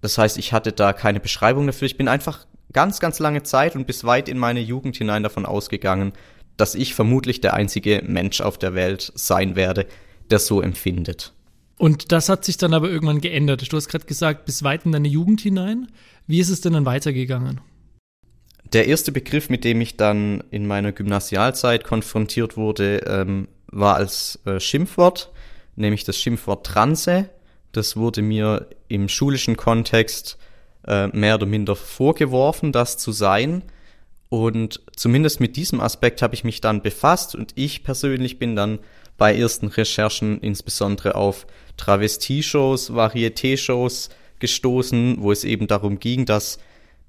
Das 0.00 0.18
heißt, 0.18 0.38
ich 0.38 0.52
hatte 0.52 0.72
da 0.72 0.92
keine 0.92 1.20
Beschreibung 1.20 1.66
dafür. 1.66 1.86
Ich 1.86 1.96
bin 1.96 2.08
einfach 2.08 2.46
ganz, 2.72 2.98
ganz 2.98 3.20
lange 3.20 3.44
Zeit 3.44 3.76
und 3.76 3.86
bis 3.86 4.04
weit 4.04 4.28
in 4.28 4.38
meine 4.38 4.60
Jugend 4.60 4.96
hinein 4.96 5.22
davon 5.22 5.46
ausgegangen, 5.46 6.12
dass 6.56 6.74
ich 6.74 6.94
vermutlich 6.94 7.40
der 7.40 7.54
einzige 7.54 8.02
Mensch 8.04 8.40
auf 8.40 8.58
der 8.58 8.74
Welt 8.74 9.12
sein 9.14 9.54
werde, 9.54 9.86
der 10.30 10.40
so 10.40 10.60
empfindet. 10.60 11.33
Und 11.76 12.12
das 12.12 12.28
hat 12.28 12.44
sich 12.44 12.56
dann 12.56 12.72
aber 12.72 12.88
irgendwann 12.88 13.20
geändert. 13.20 13.72
Du 13.72 13.76
hast 13.76 13.88
gerade 13.88 14.06
gesagt, 14.06 14.44
bis 14.46 14.62
weit 14.62 14.86
in 14.86 14.92
deine 14.92 15.08
Jugend 15.08 15.40
hinein. 15.40 15.88
Wie 16.26 16.40
ist 16.40 16.50
es 16.50 16.60
denn 16.60 16.72
dann 16.72 16.86
weitergegangen? 16.86 17.60
Der 18.72 18.86
erste 18.86 19.12
Begriff, 19.12 19.50
mit 19.50 19.64
dem 19.64 19.80
ich 19.80 19.96
dann 19.96 20.42
in 20.50 20.66
meiner 20.66 20.92
Gymnasialzeit 20.92 21.84
konfrontiert 21.84 22.56
wurde, 22.56 22.98
ähm, 23.06 23.48
war 23.66 23.96
als 23.96 24.38
äh, 24.46 24.60
Schimpfwort, 24.60 25.32
nämlich 25.76 26.04
das 26.04 26.18
Schimpfwort 26.18 26.64
Transe. 26.66 27.28
Das 27.72 27.96
wurde 27.96 28.22
mir 28.22 28.68
im 28.88 29.08
schulischen 29.08 29.56
Kontext 29.56 30.38
äh, 30.86 31.08
mehr 31.08 31.34
oder 31.34 31.46
minder 31.46 31.76
vorgeworfen, 31.76 32.72
das 32.72 32.98
zu 32.98 33.12
sein. 33.12 33.62
Und 34.28 34.80
zumindest 34.96 35.40
mit 35.40 35.56
diesem 35.56 35.80
Aspekt 35.80 36.22
habe 36.22 36.34
ich 36.34 36.44
mich 36.44 36.60
dann 36.60 36.82
befasst 36.82 37.34
und 37.34 37.52
ich 37.56 37.84
persönlich 37.84 38.38
bin 38.38 38.56
dann 38.56 38.78
bei 39.16 39.36
ersten 39.36 39.68
Recherchen 39.68 40.40
insbesondere 40.40 41.14
auf 41.14 41.46
Travestie-Shows, 41.76 42.90
Varieté-Shows 42.90 44.10
gestoßen, 44.38 45.16
wo 45.20 45.32
es 45.32 45.44
eben 45.44 45.66
darum 45.66 45.98
ging, 45.98 46.26
dass 46.26 46.58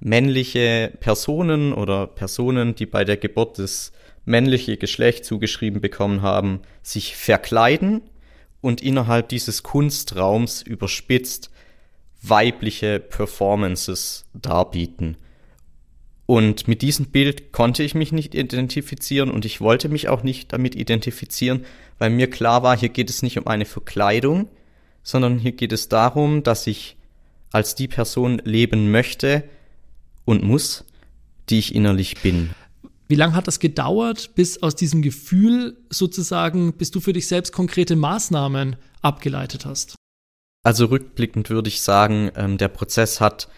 männliche 0.00 0.92
Personen 1.00 1.72
oder 1.72 2.06
Personen, 2.06 2.74
die 2.74 2.86
bei 2.86 3.04
der 3.04 3.16
Geburt 3.16 3.58
das 3.58 3.92
männliche 4.24 4.76
Geschlecht 4.76 5.24
zugeschrieben 5.24 5.80
bekommen 5.80 6.22
haben, 6.22 6.60
sich 6.82 7.16
verkleiden 7.16 8.02
und 8.60 8.82
innerhalb 8.82 9.28
dieses 9.28 9.62
Kunstraums 9.62 10.62
überspitzt 10.62 11.50
weibliche 12.22 12.98
Performances 12.98 14.24
darbieten. 14.34 15.16
Und 16.26 16.66
mit 16.66 16.82
diesem 16.82 17.06
Bild 17.06 17.52
konnte 17.52 17.84
ich 17.84 17.94
mich 17.94 18.10
nicht 18.10 18.34
identifizieren 18.34 19.30
und 19.30 19.44
ich 19.44 19.60
wollte 19.60 19.88
mich 19.88 20.08
auch 20.08 20.24
nicht 20.24 20.52
damit 20.52 20.74
identifizieren, 20.74 21.64
weil 21.98 22.10
mir 22.10 22.28
klar 22.28 22.64
war, 22.64 22.76
hier 22.76 22.88
geht 22.88 23.10
es 23.10 23.22
nicht 23.22 23.38
um 23.38 23.46
eine 23.46 23.64
Verkleidung, 23.64 24.48
sondern 25.04 25.38
hier 25.38 25.52
geht 25.52 25.72
es 25.72 25.88
darum, 25.88 26.42
dass 26.42 26.66
ich 26.66 26.96
als 27.52 27.76
die 27.76 27.86
Person 27.86 28.42
leben 28.44 28.90
möchte 28.90 29.44
und 30.24 30.42
muss, 30.42 30.84
die 31.48 31.60
ich 31.60 31.74
innerlich 31.74 32.20
bin. 32.22 32.50
Wie 33.08 33.14
lange 33.14 33.34
hat 33.34 33.46
das 33.46 33.60
gedauert, 33.60 34.34
bis 34.34 34.64
aus 34.64 34.74
diesem 34.74 35.00
Gefühl 35.00 35.76
sozusagen, 35.90 36.72
bis 36.72 36.90
du 36.90 36.98
für 36.98 37.12
dich 37.12 37.28
selbst 37.28 37.52
konkrete 37.52 37.94
Maßnahmen 37.94 38.74
abgeleitet 39.00 39.64
hast? 39.64 39.94
Also 40.64 40.86
rückblickend 40.86 41.48
würde 41.50 41.68
ich 41.68 41.82
sagen, 41.82 42.32
ähm, 42.34 42.58
der 42.58 42.66
Prozess 42.66 43.20
hat 43.20 43.48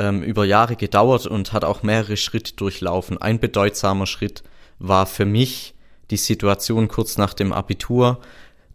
ähm, 0.00 0.22
über 0.22 0.44
Jahre 0.46 0.76
gedauert 0.76 1.26
und 1.26 1.52
hat 1.52 1.64
auch 1.64 1.82
mehrere 1.82 2.16
Schritte 2.16 2.54
durchlaufen. 2.54 3.20
Ein 3.20 3.38
bedeutsamer 3.38 4.06
Schritt 4.06 4.42
war 4.78 5.04
für 5.04 5.26
mich 5.26 5.74
die 6.10 6.16
Situation 6.16 6.88
kurz 6.88 7.18
nach 7.18 7.34
dem 7.34 7.52
Abitur, 7.52 8.18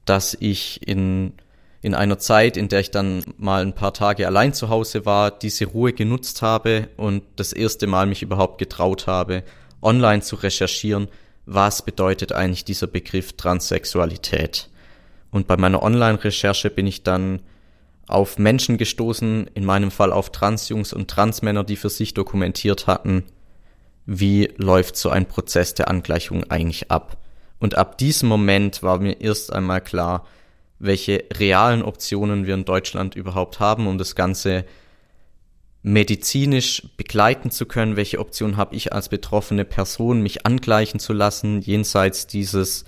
dass 0.05 0.37
ich 0.39 0.87
in, 0.87 1.33
in 1.81 1.95
einer 1.95 2.19
Zeit, 2.19 2.57
in 2.57 2.67
der 2.67 2.79
ich 2.79 2.91
dann 2.91 3.23
mal 3.37 3.63
ein 3.63 3.73
paar 3.73 3.93
Tage 3.93 4.27
allein 4.27 4.53
zu 4.53 4.69
Hause 4.69 5.07
war, 5.07 5.31
diese 5.31 5.65
Ruhe 5.65 5.93
genutzt 5.93 6.43
habe 6.43 6.89
und 6.95 7.23
das 7.37 7.53
erste 7.53 7.87
Mal 7.87 8.05
mich 8.05 8.21
überhaupt 8.21 8.59
getraut 8.59 9.07
habe, 9.07 9.43
online 9.81 10.21
zu 10.21 10.35
recherchieren, 10.35 11.07
was 11.47 11.81
bedeutet 11.81 12.33
eigentlich 12.33 12.65
dieser 12.65 12.87
Begriff 12.87 13.33
Transsexualität. 13.33 14.69
Und 15.31 15.47
bei 15.47 15.57
meiner 15.57 15.81
Online-Recherche 15.81 16.69
bin 16.69 16.85
ich 16.85 17.01
dann 17.01 17.41
auf 18.07 18.37
Menschen 18.37 18.77
gestoßen, 18.77 19.49
in 19.53 19.65
meinem 19.65 19.91
Fall 19.91 20.11
auf 20.11 20.31
Transjungs 20.31 20.93
und 20.93 21.09
Transmänner, 21.09 21.63
die 21.63 21.75
für 21.75 21.89
sich 21.89 22.13
dokumentiert 22.13 22.87
hatten, 22.87 23.23
wie 24.05 24.51
läuft 24.57 24.97
so 24.97 25.09
ein 25.09 25.25
Prozess 25.25 25.73
der 25.73 25.89
Angleichung 25.89 26.43
eigentlich 26.49 26.91
ab. 26.91 27.17
Und 27.59 27.75
ab 27.75 27.97
diesem 27.97 28.29
Moment 28.29 28.83
war 28.83 28.99
mir 28.99 29.19
erst 29.21 29.51
einmal 29.51 29.81
klar, 29.81 30.27
welche 30.77 31.23
realen 31.33 31.81
Optionen 31.81 32.45
wir 32.45 32.53
in 32.53 32.65
Deutschland 32.65 33.15
überhaupt 33.15 33.59
haben, 33.59 33.87
um 33.87 33.97
das 33.97 34.15
Ganze 34.15 34.65
medizinisch 35.81 36.83
begleiten 36.97 37.51
zu 37.51 37.65
können. 37.65 37.95
Welche 37.95 38.19
Option 38.19 38.57
habe 38.57 38.75
ich 38.75 38.91
als 38.91 39.09
betroffene 39.09 39.65
Person, 39.65 40.21
mich 40.21 40.45
angleichen 40.45 40.99
zu 40.99 41.13
lassen, 41.13 41.61
jenseits 41.61 42.27
dieses 42.27 42.85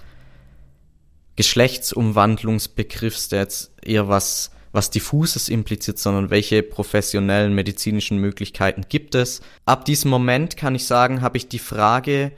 Geschlechtsumwandlungsbegriffs, 1.36 3.30
der 3.30 3.42
jetzt 3.42 3.72
eher 3.84 4.10
was 4.10 4.52
was 4.72 4.90
diffuses 4.90 5.50
impliziert, 5.50 5.98
sondern 5.98 6.30
welche 6.30 6.64
professionellen 6.64 7.54
medizinischen 7.54 8.18
Möglichkeiten 8.18 8.86
gibt 8.90 9.16
es. 9.16 9.42
Ab 9.66 9.86
diesem 9.86 10.12
Moment 10.12 10.58
kann 10.58 10.76
ich 10.76 10.86
sagen, 10.86 11.22
habe 11.22 11.38
ich 11.38 11.48
die 11.48 11.60
Frage, 11.60 12.32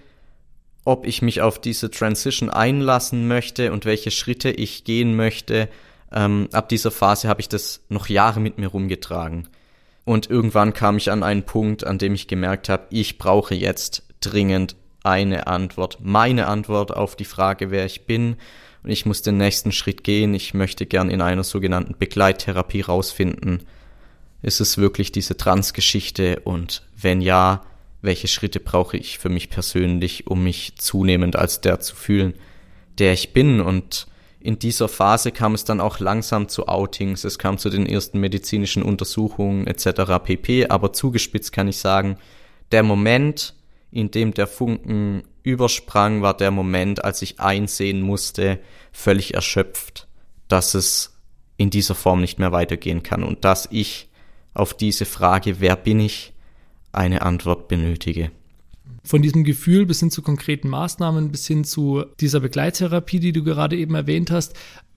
ob 0.86 1.06
ich 1.06 1.22
mich 1.22 1.42
auf 1.42 1.60
diese 1.60 1.92
Transition 1.92 2.50
einlassen 2.50 3.28
möchte 3.28 3.72
und 3.72 3.86
welche 3.86 4.12
Schritte 4.12 4.50
ich 4.50 4.84
gehen 4.84 5.16
möchte. 5.16 5.70
Ähm, 6.12 6.50
ab 6.52 6.70
dieser 6.70 6.92
Phase 6.92 7.28
habe 7.28 7.42
ich 7.42 7.50
das 7.50 7.82
noch 7.90 8.08
Jahre 8.08 8.40
mit 8.40 8.58
mir 8.58 8.68
rumgetragen. 8.68 9.48
Und 10.06 10.30
irgendwann 10.30 10.74
kam 10.74 10.98
ich 10.98 11.12
an 11.12 11.22
einen 11.22 11.44
Punkt, 11.44 11.86
an 11.86 12.00
dem 12.00 12.16
ich 12.16 12.28
gemerkt 12.28 12.70
habe, 12.70 12.88
ich 12.90 13.20
brauche 13.20 13.54
jetzt 13.54 14.04
dringend 14.22 14.76
eine 15.04 15.48
Antwort, 15.48 16.00
meine 16.02 16.48
Antwort 16.48 16.92
auf 16.92 17.16
die 17.16 17.26
Frage, 17.26 17.72
wer 17.72 17.86
ich 17.86 18.06
bin 18.06 18.38
und 18.84 18.90
ich 18.90 19.06
muss 19.06 19.22
den 19.22 19.38
nächsten 19.38 19.72
Schritt 19.72 20.04
gehen. 20.04 20.34
Ich 20.34 20.54
möchte 20.54 20.86
gern 20.86 21.10
in 21.10 21.22
einer 21.22 21.44
sogenannten 21.44 21.96
Begleittherapie 21.98 22.82
rausfinden, 22.82 23.64
ist 24.42 24.62
es 24.62 24.78
wirklich 24.78 25.12
diese 25.12 25.36
Transgeschichte 25.36 26.40
und 26.46 26.84
wenn 26.96 27.22
ja, 27.22 27.64
welche 28.02 28.30
Schritte 28.30 28.62
brauche 28.62 28.96
ich 28.96 29.20
für 29.20 29.28
mich 29.28 29.50
persönlich, 29.50 30.28
um 30.28 30.44
mich 30.44 30.76
zunehmend 30.78 31.36
als 31.36 31.60
der 31.60 31.82
zu 31.82 31.96
fühlen, 31.96 32.34
der 32.98 33.14
ich 33.14 33.34
bin 33.34 33.60
und 33.60 34.08
in 34.42 34.58
dieser 34.58 34.88
Phase 34.88 35.32
kam 35.32 35.54
es 35.54 35.66
dann 35.66 35.82
auch 35.82 36.00
langsam 36.00 36.48
zu 36.48 36.68
Outings, 36.68 37.26
es 37.26 37.38
kam 37.38 37.58
zu 37.58 37.70
den 37.70 37.86
ersten 37.86 38.20
medizinischen 38.20 38.84
Untersuchungen 38.84 39.68
etc. 39.68 40.24
pp. 40.24 40.68
Aber 40.68 40.94
zugespitzt 40.94 41.52
kann 41.52 41.68
ich 41.68 41.78
sagen, 41.78 42.18
der 42.72 42.84
Moment, 42.84 43.54
in 43.92 44.12
dem 44.12 44.34
der 44.34 44.48
Funken 44.48 45.24
übersprang, 45.44 46.22
war 46.22 46.36
der 46.36 46.52
Moment, 46.52 47.04
als 47.04 47.22
ich 47.22 47.40
einsehen 47.40 48.02
musste, 48.02 48.60
völlig 48.92 49.34
erschöpft, 49.34 50.08
dass 50.48 50.74
es 50.74 51.18
in 51.58 51.70
dieser 51.70 51.96
Form 51.96 52.22
nicht 52.22 52.40
mehr 52.40 52.52
weitergehen 52.52 53.04
kann 53.04 53.24
und 53.24 53.44
dass 53.46 53.68
ich 53.72 54.10
auf 54.54 54.74
diese 54.74 55.06
Frage, 55.06 55.60
wer 55.60 55.76
bin 55.76 56.00
ich, 56.00 56.34
eine 56.92 57.22
Antwort 57.22 57.68
benötige. 57.68 58.32
Von 59.04 59.22
diesem 59.22 59.44
Gefühl 59.44 59.86
bis 59.86 60.00
hin 60.00 60.12
zu 60.12 60.22
konkreten 60.22 60.70
Maßnahmen, 60.70 61.32
bis 61.32 61.48
hin 61.48 61.64
zu 61.64 62.06
dieser 62.20 62.40
Begleittherapie, 62.40 63.20
die 63.20 63.32
du 63.32 63.44
gerade 63.44 63.78
eben 63.78 63.96
erwähnt 63.96 64.32
hast. 64.32 64.54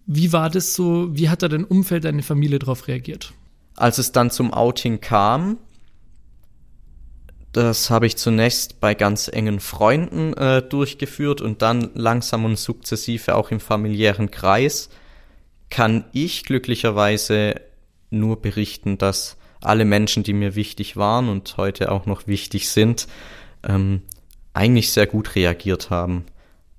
Wie 0.06 0.32
war 0.32 0.50
das 0.50 0.74
so? 0.74 1.16
Wie 1.16 1.28
hat 1.28 1.42
da 1.42 1.48
dein 1.48 1.64
Umfeld, 1.64 2.04
deine 2.04 2.22
Familie 2.22 2.58
darauf 2.58 2.88
reagiert? 2.88 3.32
Als 3.76 3.98
es 3.98 4.12
dann 4.12 4.30
zum 4.30 4.52
Outing 4.52 5.00
kam, 5.00 5.58
das 7.52 7.90
habe 7.90 8.06
ich 8.06 8.16
zunächst 8.16 8.80
bei 8.80 8.94
ganz 8.94 9.28
engen 9.28 9.60
Freunden 9.60 10.32
äh, 10.34 10.62
durchgeführt 10.62 11.42
und 11.42 11.60
dann 11.60 11.90
langsam 11.94 12.46
und 12.46 12.58
sukzessive 12.58 13.34
auch 13.34 13.50
im 13.50 13.60
familiären 13.60 14.30
Kreis. 14.30 14.88
Kann 15.68 16.04
ich 16.12 16.44
glücklicherweise 16.44 17.60
nur 18.10 18.40
berichten, 18.40 18.96
dass 18.96 19.36
alle 19.60 19.84
Menschen, 19.84 20.22
die 20.22 20.32
mir 20.32 20.54
wichtig 20.54 20.96
waren 20.96 21.28
und 21.28 21.56
heute 21.56 21.92
auch 21.92 22.06
noch 22.06 22.26
wichtig 22.26 22.70
sind, 22.70 23.06
ähm, 23.66 24.02
eigentlich 24.54 24.90
sehr 24.90 25.06
gut 25.06 25.34
reagiert 25.34 25.90
haben. 25.90 26.24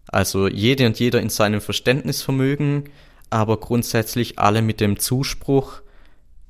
Also 0.08 0.48
jede 0.48 0.86
und 0.86 1.00
jeder 1.00 1.22
in 1.22 1.30
seinem 1.30 1.62
Verständnisvermögen, 1.62 2.89
aber 3.30 3.60
grundsätzlich 3.60 4.38
alle 4.38 4.62
mit 4.62 4.80
dem 4.80 5.00
Zuspruch, 5.00 5.82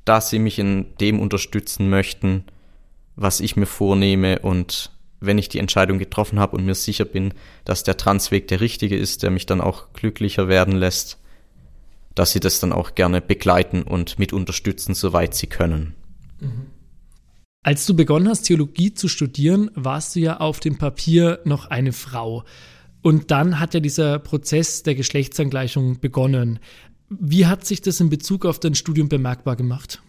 dass 0.05 0.29
sie 0.29 0.39
mich 0.39 0.59
in 0.59 0.97
dem 0.99 1.19
unterstützen 1.19 1.89
möchten, 1.89 2.45
was 3.15 3.39
ich 3.39 3.55
mir 3.55 3.65
vornehme 3.65 4.39
und 4.39 4.91
wenn 5.19 5.37
ich 5.37 5.49
die 5.49 5.59
Entscheidung 5.59 5.99
getroffen 5.99 6.39
habe 6.39 6.57
und 6.57 6.65
mir 6.65 6.75
sicher 6.75 7.05
bin, 7.05 7.33
dass 7.63 7.83
der 7.83 7.97
Transweg 7.97 8.47
der 8.49 8.59
richtige 8.59 8.97
ist, 8.97 9.23
der 9.23 9.31
mich 9.31 9.45
dann 9.45 9.61
auch 9.61 9.93
glücklicher 9.93 10.47
werden 10.47 10.75
lässt, 10.75 11.17
dass 12.13 12.31
sie 12.31 12.39
das 12.39 12.59
dann 12.59 12.73
auch 12.73 12.95
gerne 12.95 13.21
begleiten 13.21 13.83
und 13.83 14.19
mit 14.19 14.33
unterstützen, 14.33 14.93
soweit 14.93 15.33
sie 15.33 15.47
können. 15.47 15.95
Mhm. 16.39 16.67
Als 17.65 17.85
du 17.85 17.95
begonnen 17.95 18.27
hast, 18.27 18.41
Theologie 18.41 18.93
zu 18.93 19.07
studieren, 19.07 19.71
warst 19.73 20.15
du 20.15 20.19
ja 20.19 20.37
auf 20.41 20.59
dem 20.59 20.77
Papier 20.77 21.39
noch 21.45 21.67
eine 21.67 21.93
Frau. 21.93 22.43
Und 23.01 23.31
dann 23.31 23.59
hat 23.59 23.73
ja 23.73 23.79
dieser 23.79 24.19
Prozess 24.19 24.83
der 24.83 24.95
Geschlechtsangleichung 24.95 26.01
begonnen. 26.01 26.59
Wie 27.09 27.45
hat 27.45 27.65
sich 27.65 27.81
das 27.81 28.01
in 28.01 28.09
Bezug 28.09 28.45
auf 28.45 28.59
dein 28.59 28.75
Studium 28.75 29.07
bemerkbar 29.07 29.55
gemacht? 29.55 30.02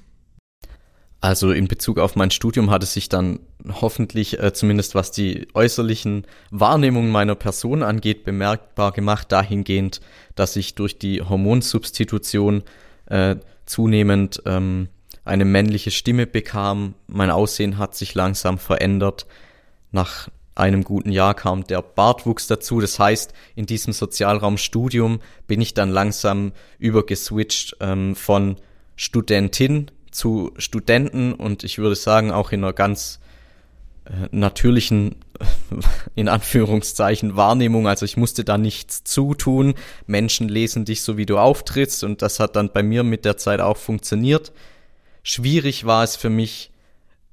Also 1.24 1.52
in 1.52 1.68
Bezug 1.68 1.98
auf 1.98 2.16
mein 2.16 2.30
Studium 2.30 2.70
hat 2.70 2.82
es 2.82 2.92
sich 2.92 3.08
dann 3.08 3.40
hoffentlich, 3.80 4.38
äh, 4.42 4.52
zumindest 4.52 4.94
was 4.94 5.10
die 5.10 5.48
äußerlichen 5.54 6.26
Wahrnehmungen 6.50 7.10
meiner 7.10 7.34
Person 7.34 7.82
angeht, 7.82 8.24
bemerkbar 8.24 8.92
gemacht, 8.92 9.32
dahingehend, 9.32 10.02
dass 10.34 10.54
ich 10.54 10.74
durch 10.74 10.98
die 10.98 11.22
Hormonsubstitution 11.22 12.62
äh, 13.06 13.36
zunehmend 13.64 14.42
ähm, 14.44 14.88
eine 15.24 15.46
männliche 15.46 15.90
Stimme 15.90 16.26
bekam. 16.26 16.92
Mein 17.06 17.30
Aussehen 17.30 17.78
hat 17.78 17.94
sich 17.94 18.14
langsam 18.14 18.58
verändert. 18.58 19.24
Nach 19.92 20.28
einem 20.54 20.84
guten 20.84 21.10
Jahr 21.10 21.32
kam 21.32 21.64
der 21.64 21.80
Bartwuchs 21.80 22.48
dazu. 22.48 22.80
Das 22.80 22.98
heißt, 22.98 23.32
in 23.54 23.64
diesem 23.64 23.94
Sozialraumstudium 23.94 25.20
bin 25.46 25.62
ich 25.62 25.72
dann 25.72 25.88
langsam 25.88 26.52
übergeswitcht 26.78 27.78
ähm, 27.80 28.14
von 28.14 28.56
Studentin 28.94 29.90
zu 30.14 30.52
Studenten 30.56 31.32
und 31.32 31.64
ich 31.64 31.78
würde 31.78 31.96
sagen 31.96 32.30
auch 32.30 32.52
in 32.52 32.62
einer 32.62 32.72
ganz 32.72 33.20
äh, 34.04 34.28
natürlichen, 34.30 35.16
in 36.14 36.28
Anführungszeichen, 36.28 37.36
Wahrnehmung. 37.36 37.88
Also 37.88 38.04
ich 38.04 38.16
musste 38.16 38.44
da 38.44 38.56
nichts 38.56 39.04
zutun. 39.04 39.74
Menschen 40.06 40.48
lesen 40.48 40.84
dich 40.84 41.02
so, 41.02 41.16
wie 41.16 41.26
du 41.26 41.38
auftrittst 41.38 42.04
und 42.04 42.22
das 42.22 42.40
hat 42.40 42.56
dann 42.56 42.72
bei 42.72 42.82
mir 42.82 43.02
mit 43.02 43.24
der 43.24 43.36
Zeit 43.36 43.60
auch 43.60 43.76
funktioniert. 43.76 44.52
Schwierig 45.22 45.84
war 45.84 46.04
es 46.04 46.16
für 46.16 46.30
mich, 46.30 46.70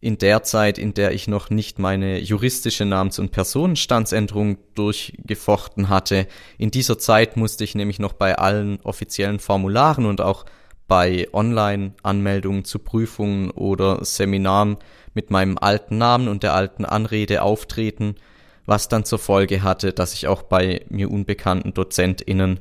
in 0.02 0.18
der 0.18 0.42
Zeit, 0.42 0.80
in 0.80 0.96
der 0.96 1.12
ich 1.12 1.28
noch 1.28 1.52
nicht 1.52 1.78
meine 1.78 2.20
juristische 2.20 2.86
Namens- 2.86 3.20
und 3.20 3.32
Personenstandsänderung 3.32 4.58
durchgefochten 4.74 5.90
hatte. 5.90 6.28
In 6.58 6.72
dieser 6.72 6.98
Zeit 6.98 7.38
musste 7.38 7.64
ich 7.64 7.76
nämlich 7.76 8.00
noch 8.00 8.14
bei 8.14 8.36
allen 8.36 8.80
offiziellen 8.82 9.38
Formularen 9.38 10.08
und 10.08 10.20
auch 10.20 10.46
bei 10.92 11.30
Online-Anmeldungen 11.32 12.66
zu 12.66 12.78
Prüfungen 12.78 13.50
oder 13.52 14.04
Seminaren 14.04 14.76
mit 15.14 15.32
meinem 15.32 15.58
alten 15.58 15.98
Namen 15.98 16.28
und 16.28 16.44
der 16.44 16.54
alten 16.54 16.84
Anrede 16.84 17.44
auftreten, 17.44 18.16
was 18.66 18.90
dann 18.90 19.06
zur 19.06 19.18
Folge 19.18 19.64
hatte, 19.64 19.94
dass 19.94 20.14
ich 20.14 20.28
auch 20.28 20.44
bei 20.44 20.84
mir 20.90 21.10
unbekannten 21.10 21.74
DozentInnen 21.74 22.60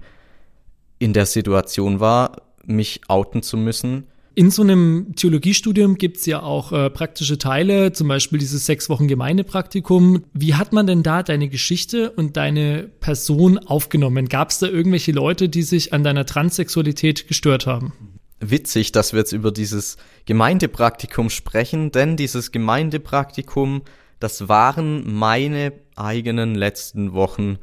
in 1.00 1.12
der 1.12 1.26
Situation 1.26 1.98
war, 1.98 2.42
mich 2.64 3.00
outen 3.08 3.42
zu 3.42 3.56
müssen 3.56 4.06
in 4.36 4.52
so 4.52 4.62
einem 4.62 5.14
Theologiestudium 5.16 5.98
gibt 5.98 6.18
es 6.18 6.26
ja 6.26 6.40
auch 6.40 6.72
äh, 6.72 6.88
praktische 6.88 7.36
Teile, 7.36 7.92
zum 7.92 8.06
Beispiel 8.06 8.38
dieses 8.38 8.64
sechs 8.64 8.88
Wochen 8.88 9.08
Gemeindepraktikum. 9.08 10.22
Wie 10.32 10.54
hat 10.54 10.72
man 10.72 10.86
denn 10.86 11.02
da 11.02 11.24
deine 11.24 11.48
Geschichte 11.48 12.12
und 12.12 12.36
deine 12.36 12.88
Person 13.00 13.58
aufgenommen? 13.58 14.28
Gab 14.28 14.50
es 14.50 14.60
da 14.60 14.68
irgendwelche 14.68 15.10
Leute, 15.12 15.48
die 15.48 15.62
sich 15.62 15.92
an 15.92 16.04
deiner 16.04 16.26
Transsexualität 16.26 17.26
gestört 17.26 17.66
haben? 17.66 17.92
Witzig, 18.40 18.92
dass 18.92 19.12
wir 19.12 19.20
jetzt 19.20 19.32
über 19.32 19.52
dieses 19.52 19.98
Gemeindepraktikum 20.24 21.28
sprechen, 21.28 21.92
denn 21.92 22.16
dieses 22.16 22.52
Gemeindepraktikum, 22.52 23.82
das 24.18 24.48
waren 24.48 25.14
meine 25.14 25.74
eigenen 25.94 26.54
letzten 26.54 27.12
Wochen, 27.12 27.58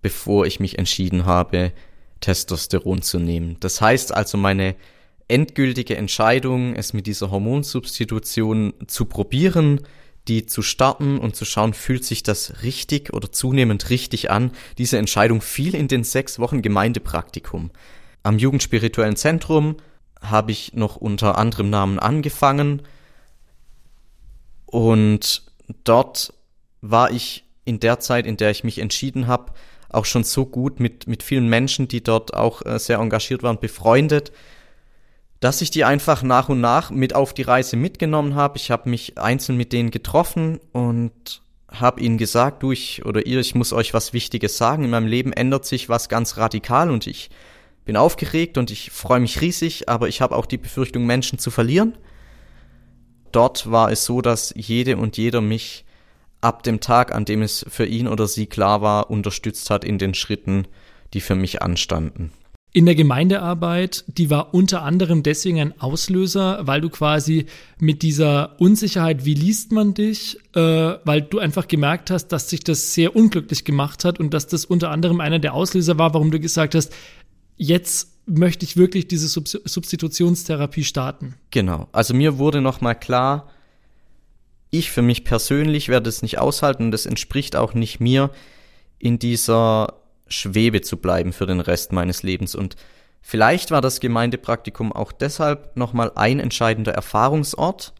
bevor 0.00 0.46
ich 0.46 0.60
mich 0.60 0.78
entschieden 0.78 1.26
habe, 1.26 1.72
Testosteron 2.20 3.02
zu 3.02 3.18
nehmen. 3.18 3.56
Das 3.58 3.80
heißt 3.80 4.14
also, 4.14 4.38
meine 4.38 4.76
endgültige 5.26 5.96
Entscheidung, 5.96 6.76
es 6.76 6.92
mit 6.92 7.06
dieser 7.06 7.30
Hormonsubstitution 7.30 8.74
zu 8.86 9.06
probieren, 9.06 9.80
die 10.28 10.46
zu 10.46 10.62
starten 10.62 11.18
und 11.18 11.34
zu 11.34 11.44
schauen, 11.44 11.74
fühlt 11.74 12.04
sich 12.04 12.22
das 12.22 12.62
richtig 12.62 13.12
oder 13.12 13.32
zunehmend 13.32 13.90
richtig 13.90 14.30
an. 14.30 14.52
Diese 14.78 14.98
Entscheidung 14.98 15.40
fiel 15.40 15.74
in 15.74 15.88
den 15.88 16.04
sechs 16.04 16.38
Wochen 16.38 16.62
Gemeindepraktikum. 16.62 17.70
Am 18.22 18.38
Jugendspirituellen 18.38 19.16
Zentrum 19.16 19.76
habe 20.22 20.52
ich 20.52 20.74
noch 20.74 20.96
unter 20.96 21.36
anderem 21.36 21.70
Namen 21.70 21.98
angefangen 21.98 22.82
und 24.66 25.42
dort 25.84 26.32
war 26.80 27.10
ich 27.10 27.44
in 27.64 27.78
der 27.78 28.00
Zeit, 28.00 28.26
in 28.26 28.36
der 28.36 28.50
ich 28.50 28.64
mich 28.64 28.78
entschieden 28.78 29.26
habe, 29.26 29.52
auch 29.90 30.04
schon 30.04 30.24
so 30.24 30.46
gut 30.46 30.80
mit, 30.80 31.06
mit 31.06 31.22
vielen 31.22 31.48
Menschen, 31.48 31.88
die 31.88 32.02
dort 32.02 32.34
auch 32.34 32.64
äh, 32.64 32.78
sehr 32.78 32.98
engagiert 32.98 33.42
waren, 33.42 33.60
befreundet, 33.60 34.32
dass 35.40 35.60
ich 35.60 35.70
die 35.70 35.84
einfach 35.84 36.22
nach 36.22 36.48
und 36.48 36.60
nach 36.60 36.90
mit 36.90 37.14
auf 37.14 37.34
die 37.34 37.42
Reise 37.42 37.76
mitgenommen 37.76 38.34
habe. 38.34 38.56
Ich 38.56 38.70
habe 38.70 38.88
mich 38.88 39.18
einzeln 39.18 39.58
mit 39.58 39.72
denen 39.72 39.90
getroffen 39.90 40.60
und 40.72 41.42
habe 41.68 42.00
ihnen 42.00 42.16
gesagt, 42.16 42.62
du 42.62 42.72
ich 42.72 43.04
oder 43.04 43.26
ihr, 43.26 43.40
ich 43.40 43.54
muss 43.54 43.72
euch 43.72 43.92
was 43.92 44.12
Wichtiges 44.12 44.56
sagen. 44.56 44.84
In 44.84 44.90
meinem 44.90 45.06
Leben 45.06 45.32
ändert 45.32 45.66
sich 45.66 45.88
was 45.88 46.08
ganz 46.08 46.36
radikal 46.36 46.90
und 46.90 47.06
ich 47.06 47.30
bin 47.84 47.96
aufgeregt 47.96 48.58
und 48.58 48.70
ich 48.70 48.90
freue 48.90 49.20
mich 49.20 49.40
riesig, 49.40 49.88
aber 49.88 50.08
ich 50.08 50.20
habe 50.20 50.36
auch 50.36 50.46
die 50.46 50.58
Befürchtung, 50.58 51.04
Menschen 51.04 51.38
zu 51.38 51.50
verlieren. 51.50 51.98
Dort 53.32 53.70
war 53.70 53.90
es 53.90 54.04
so, 54.04 54.20
dass 54.20 54.52
jede 54.56 54.96
und 54.96 55.16
jeder 55.16 55.40
mich 55.40 55.84
ab 56.40 56.62
dem 56.62 56.80
Tag, 56.80 57.14
an 57.14 57.24
dem 57.24 57.42
es 57.42 57.64
für 57.68 57.86
ihn 57.86 58.08
oder 58.08 58.26
sie 58.26 58.46
klar 58.46 58.82
war, 58.82 59.10
unterstützt 59.10 59.70
hat 59.70 59.84
in 59.84 59.98
den 59.98 60.14
Schritten, 60.14 60.66
die 61.14 61.20
für 61.20 61.34
mich 61.34 61.62
anstanden 61.62 62.32
in 62.74 62.86
der 62.86 62.94
Gemeindearbeit, 62.94 64.04
die 64.06 64.30
war 64.30 64.54
unter 64.54 64.82
anderem 64.82 65.22
deswegen 65.22 65.60
ein 65.60 65.80
Auslöser, 65.80 66.60
weil 66.62 66.80
du 66.80 66.88
quasi 66.88 67.44
mit 67.78 68.00
dieser 68.00 68.58
Unsicherheit, 68.60 69.26
wie 69.26 69.34
liest 69.34 69.72
man 69.72 69.92
dich, 69.92 70.38
äh, 70.54 70.94
weil 71.04 71.20
du 71.20 71.38
einfach 71.38 71.68
gemerkt 71.68 72.10
hast, 72.10 72.28
dass 72.28 72.48
sich 72.48 72.60
das 72.60 72.94
sehr 72.94 73.14
unglücklich 73.14 73.66
gemacht 73.66 74.06
hat 74.06 74.18
und 74.18 74.32
dass 74.32 74.46
das 74.46 74.64
unter 74.64 74.90
anderem 74.90 75.20
einer 75.20 75.38
der 75.38 75.52
Auslöser 75.52 75.98
war, 75.98 76.14
warum 76.14 76.30
du 76.30 76.40
gesagt 76.40 76.74
hast, 76.74 76.94
jetzt 77.62 78.08
möchte 78.26 78.64
ich 78.64 78.76
wirklich 78.76 79.08
diese 79.08 79.28
Sub 79.28 79.48
Substitutionstherapie 79.48 80.84
starten. 80.84 81.34
Genau. 81.50 81.88
Also 81.92 82.14
mir 82.14 82.38
wurde 82.38 82.60
nochmal 82.60 82.98
klar, 82.98 83.48
ich 84.70 84.90
für 84.90 85.02
mich 85.02 85.24
persönlich 85.24 85.88
werde 85.88 86.08
es 86.08 86.22
nicht 86.22 86.38
aushalten 86.38 86.84
und 86.84 86.90
das 86.92 87.06
entspricht 87.06 87.56
auch 87.56 87.74
nicht 87.74 88.00
mir 88.00 88.30
in 88.98 89.18
dieser 89.18 89.94
Schwebe 90.28 90.80
zu 90.80 90.96
bleiben 90.96 91.32
für 91.32 91.46
den 91.46 91.60
Rest 91.60 91.92
meines 91.92 92.22
Lebens. 92.22 92.54
Und 92.54 92.76
vielleicht 93.20 93.70
war 93.70 93.80
das 93.80 94.00
Gemeindepraktikum 94.00 94.92
auch 94.92 95.12
deshalb 95.12 95.76
nochmal 95.76 96.12
ein 96.14 96.40
entscheidender 96.40 96.92
Erfahrungsort, 96.92 97.92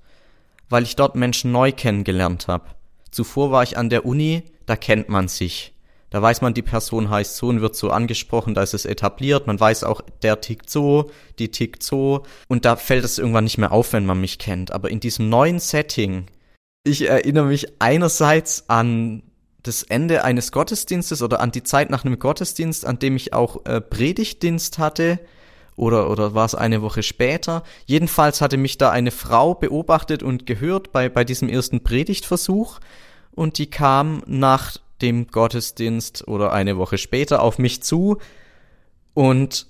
weil 0.70 0.85
ich 0.85 0.96
dort 0.96 1.14
Menschen 1.14 1.53
neu 1.53 1.72
kennengelernt 1.72 2.48
habe. 2.48 2.70
Zuvor 3.11 3.51
war 3.51 3.62
ich 3.62 3.77
an 3.77 3.90
der 3.90 4.07
Uni, 4.07 4.44
da 4.64 4.77
kennt 4.77 5.09
man 5.09 5.29
sich. 5.29 5.75
Da 6.12 6.20
weiß 6.20 6.42
man, 6.42 6.53
die 6.53 6.61
Person 6.61 7.09
heißt 7.09 7.37
so 7.37 7.48
und 7.48 7.62
wird 7.62 7.75
so 7.75 7.90
angesprochen, 7.90 8.53
da 8.53 8.62
ist 8.62 8.75
es 8.75 8.85
etabliert. 8.85 9.46
Man 9.46 9.59
weiß 9.59 9.83
auch, 9.85 10.03
der 10.22 10.42
tickt 10.42 10.68
so, 10.68 11.11
die 11.38 11.51
tickt 11.51 11.83
so. 11.83 12.25
Und 12.48 12.66
da 12.66 12.77
fällt 12.77 13.07
es 13.07 13.18
irgendwann 13.18 13.44
nicht 13.44 13.57
mehr 13.57 13.72
auf, 13.72 13.94
wenn 13.94 14.05
man 14.05 14.20
mich 14.20 14.38
kennt. 14.38 14.72
Aber 14.72 14.90
in 14.90 15.01
diesem 15.01 15.31
neuen 15.31 15.59
Setting, 15.59 16.27
ich 16.85 17.09
erinnere 17.09 17.46
mich 17.46 17.81
einerseits 17.81 18.68
an 18.68 19.22
das 19.62 19.85
Ende 19.85 20.22
eines 20.22 20.53
Gottesdienstes 20.53 21.22
oder 21.22 21.40
an 21.40 21.51
die 21.51 21.62
Zeit 21.62 21.88
nach 21.88 22.05
einem 22.05 22.18
Gottesdienst, 22.18 22.85
an 22.85 22.98
dem 22.98 23.16
ich 23.16 23.33
auch 23.33 23.64
äh, 23.64 23.81
Predigtdienst 23.81 24.79
hatte, 24.79 25.18
oder, 25.77 26.11
oder 26.11 26.35
war 26.35 26.44
es 26.44 26.55
eine 26.55 26.83
Woche 26.83 27.03
später? 27.03 27.62
Jedenfalls 27.87 28.42
hatte 28.42 28.59
mich 28.59 28.77
da 28.77 28.90
eine 28.90 29.11
Frau 29.11 29.55
beobachtet 29.55 30.22
und 30.22 30.44
gehört 30.44 30.92
bei, 30.92 31.09
bei 31.09 31.25
diesem 31.25 31.48
ersten 31.48 31.83
Predigtversuch 31.83 32.81
und 33.31 33.57
die 33.57 33.70
kam 33.70 34.22
nach 34.27 34.77
dem 35.03 35.27
Gottesdienst 35.27 36.27
oder 36.29 36.53
eine 36.53 36.77
Woche 36.77 36.99
später 36.99 37.43
auf 37.43 37.59
mich 37.59 37.83
zu 37.83 38.19
und 39.15 39.67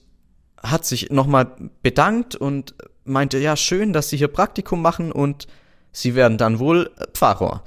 hat 0.63 0.85
sich 0.85 1.11
nochmal 1.11 1.57
bedankt 1.83 2.37
und 2.37 2.75
meinte, 3.05 3.39
ja, 3.39 3.57
schön, 3.57 3.93
dass 3.93 4.11
Sie 4.11 4.17
hier 4.17 4.29
Praktikum 4.29 4.81
machen 4.81 5.11
und 5.11 5.49
Sie 5.91 6.15
werden 6.15 6.39
dann 6.39 6.59
wohl 6.59 6.91
Pfarrer. 7.13 7.65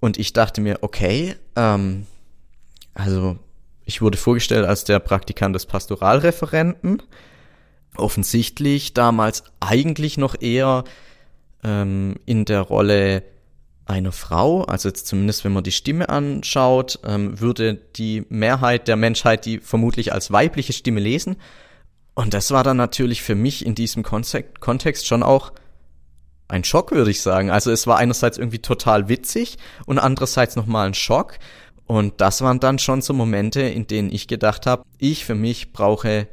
Und 0.00 0.18
ich 0.18 0.32
dachte 0.32 0.60
mir, 0.60 0.78
okay, 0.82 1.36
ähm, 1.56 2.06
also 2.92 3.38
ich 3.84 4.02
wurde 4.02 4.18
vorgestellt 4.18 4.66
als 4.66 4.84
der 4.84 4.98
Praktikant 4.98 5.54
des 5.54 5.66
Pastoralreferenten. 5.66 7.02
Offensichtlich 7.96 8.94
damals 8.94 9.44
eigentlich 9.60 10.18
noch 10.18 10.40
eher 10.40 10.84
ähm, 11.62 12.16
in 12.26 12.44
der 12.44 12.60
Rolle 12.62 13.22
einer 13.86 14.12
Frau, 14.12 14.62
also 14.62 14.88
jetzt 14.88 15.06
zumindest 15.06 15.44
wenn 15.44 15.52
man 15.52 15.64
die 15.64 15.72
Stimme 15.72 16.08
anschaut, 16.08 16.98
ähm, 17.04 17.38
würde 17.40 17.74
die 17.74 18.24
Mehrheit 18.28 18.88
der 18.88 18.96
Menschheit 18.96 19.44
die 19.44 19.58
vermutlich 19.58 20.12
als 20.12 20.30
weibliche 20.30 20.72
Stimme 20.72 21.00
lesen. 21.00 21.36
Und 22.14 22.32
das 22.32 22.50
war 22.50 22.64
dann 22.64 22.76
natürlich 22.76 23.22
für 23.22 23.34
mich 23.34 23.66
in 23.66 23.74
diesem 23.74 24.02
Kontext 24.02 25.06
schon 25.06 25.22
auch 25.22 25.52
ein 26.48 26.64
Schock, 26.64 26.92
würde 26.92 27.10
ich 27.10 27.20
sagen. 27.20 27.50
Also 27.50 27.70
es 27.70 27.86
war 27.86 27.98
einerseits 27.98 28.38
irgendwie 28.38 28.60
total 28.60 29.08
witzig 29.08 29.58
und 29.86 29.98
andererseits 29.98 30.56
nochmal 30.56 30.86
ein 30.86 30.94
Schock. 30.94 31.38
Und 31.86 32.20
das 32.20 32.40
waren 32.40 32.60
dann 32.60 32.78
schon 32.78 33.02
so 33.02 33.12
Momente, 33.12 33.62
in 33.62 33.86
denen 33.86 34.12
ich 34.12 34.28
gedacht 34.28 34.66
habe, 34.66 34.84
ich 34.98 35.24
für 35.24 35.34
mich 35.34 35.72
brauche 35.72 36.28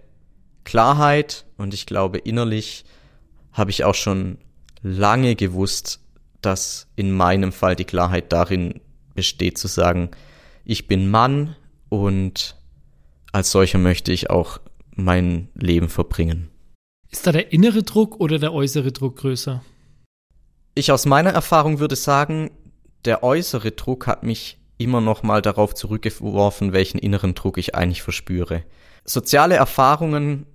Klarheit 0.64 1.46
und 1.58 1.74
ich 1.74 1.86
glaube 1.86 2.20
innerlich 2.20 2.86
habe 3.52 3.72
ich 3.72 3.84
auch 3.84 3.96
schon 3.96 4.38
lange 4.82 5.36
gewusst, 5.36 6.01
dass 6.42 6.88
in 6.96 7.12
meinem 7.12 7.52
Fall 7.52 7.76
die 7.76 7.86
Klarheit 7.86 8.32
darin 8.32 8.82
besteht 9.14 9.58
zu 9.58 9.68
sagen, 9.68 10.12
ich 10.66 10.88
bin 10.88 11.10
Mann 11.10 11.56
und 11.90 12.56
als 13.32 13.52
solcher 13.52 13.78
möchte 13.78 14.12
ich 14.12 14.30
auch 14.30 14.60
mein 14.96 15.50
Leben 15.56 15.90
verbringen. 15.90 16.50
Ist 17.10 17.28
da 17.28 17.32
der 17.32 17.52
innere 17.52 17.84
Druck 17.84 18.20
oder 18.20 18.40
der 18.40 18.54
äußere 18.54 18.92
Druck 18.92 19.18
größer? 19.18 19.62
Ich 20.76 20.92
aus 20.92 21.06
meiner 21.06 21.32
Erfahrung 21.32 21.80
würde 21.80 21.96
sagen, 21.96 22.52
der 23.06 23.24
äußere 23.24 23.72
Druck 23.72 24.08
hat 24.08 24.24
mich 24.24 24.58
immer 24.78 25.02
noch 25.02 25.24
mal 25.24 25.42
darauf 25.42 25.76
zurückgeworfen, 25.76 26.74
welchen 26.74 26.98
inneren 26.98 27.36
Druck 27.36 27.58
ich 27.58 27.76
eigentlich 27.76 28.02
verspüre. 28.02 28.64
Soziale 29.04 29.56
Erfahrungen 29.56 30.46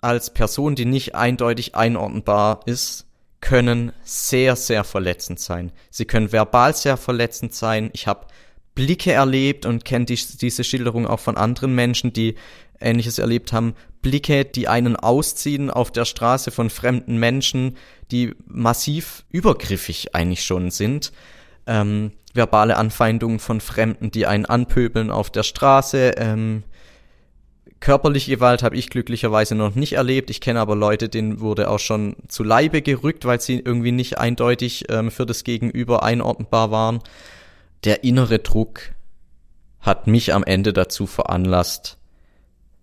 als 0.00 0.32
Person, 0.34 0.74
die 0.74 0.84
nicht 0.84 1.14
eindeutig 1.14 1.74
einordnbar 1.74 2.60
ist, 2.66 3.06
können 3.42 3.92
sehr, 4.04 4.56
sehr 4.56 4.84
verletzend 4.84 5.38
sein. 5.38 5.72
Sie 5.90 6.06
können 6.06 6.32
verbal 6.32 6.74
sehr 6.74 6.96
verletzend 6.96 7.52
sein. 7.52 7.90
Ich 7.92 8.06
habe 8.06 8.26
Blicke 8.74 9.12
erlebt 9.12 9.66
und 9.66 9.84
kenne 9.84 10.06
die, 10.06 10.18
diese 10.40 10.64
Schilderung 10.64 11.06
auch 11.06 11.20
von 11.20 11.36
anderen 11.36 11.74
Menschen, 11.74 12.14
die 12.14 12.36
Ähnliches 12.80 13.18
erlebt 13.18 13.52
haben. 13.52 13.74
Blicke, 14.00 14.44
die 14.46 14.68
einen 14.68 14.96
ausziehen 14.96 15.70
auf 15.70 15.90
der 15.90 16.04
Straße 16.06 16.50
von 16.50 16.70
fremden 16.70 17.18
Menschen, 17.18 17.76
die 18.10 18.34
massiv 18.46 19.24
übergriffig 19.30 20.14
eigentlich 20.14 20.44
schon 20.44 20.70
sind. 20.70 21.12
Ähm, 21.66 22.12
verbale 22.34 22.76
Anfeindungen 22.76 23.40
von 23.40 23.60
Fremden, 23.60 24.10
die 24.10 24.26
einen 24.26 24.46
anpöbeln 24.46 25.10
auf 25.10 25.30
der 25.30 25.42
Straße, 25.42 26.12
ähm, 26.16 26.62
Körperliche 27.82 28.30
Gewalt 28.30 28.62
habe 28.62 28.76
ich 28.76 28.90
glücklicherweise 28.90 29.56
noch 29.56 29.74
nicht 29.74 29.94
erlebt. 29.94 30.30
Ich 30.30 30.40
kenne 30.40 30.60
aber 30.60 30.76
Leute, 30.76 31.08
denen 31.08 31.40
wurde 31.40 31.68
auch 31.68 31.80
schon 31.80 32.14
zu 32.28 32.44
Leibe 32.44 32.80
gerückt, 32.80 33.24
weil 33.24 33.40
sie 33.40 33.58
irgendwie 33.58 33.90
nicht 33.90 34.18
eindeutig 34.18 34.84
ähm, 34.88 35.10
für 35.10 35.26
das 35.26 35.42
Gegenüber 35.42 36.04
einordnbar 36.04 36.70
waren. 36.70 37.00
Der 37.82 38.04
innere 38.04 38.38
Druck 38.38 38.92
hat 39.80 40.06
mich 40.06 40.32
am 40.32 40.44
Ende 40.44 40.72
dazu 40.72 41.08
veranlasst, 41.08 41.98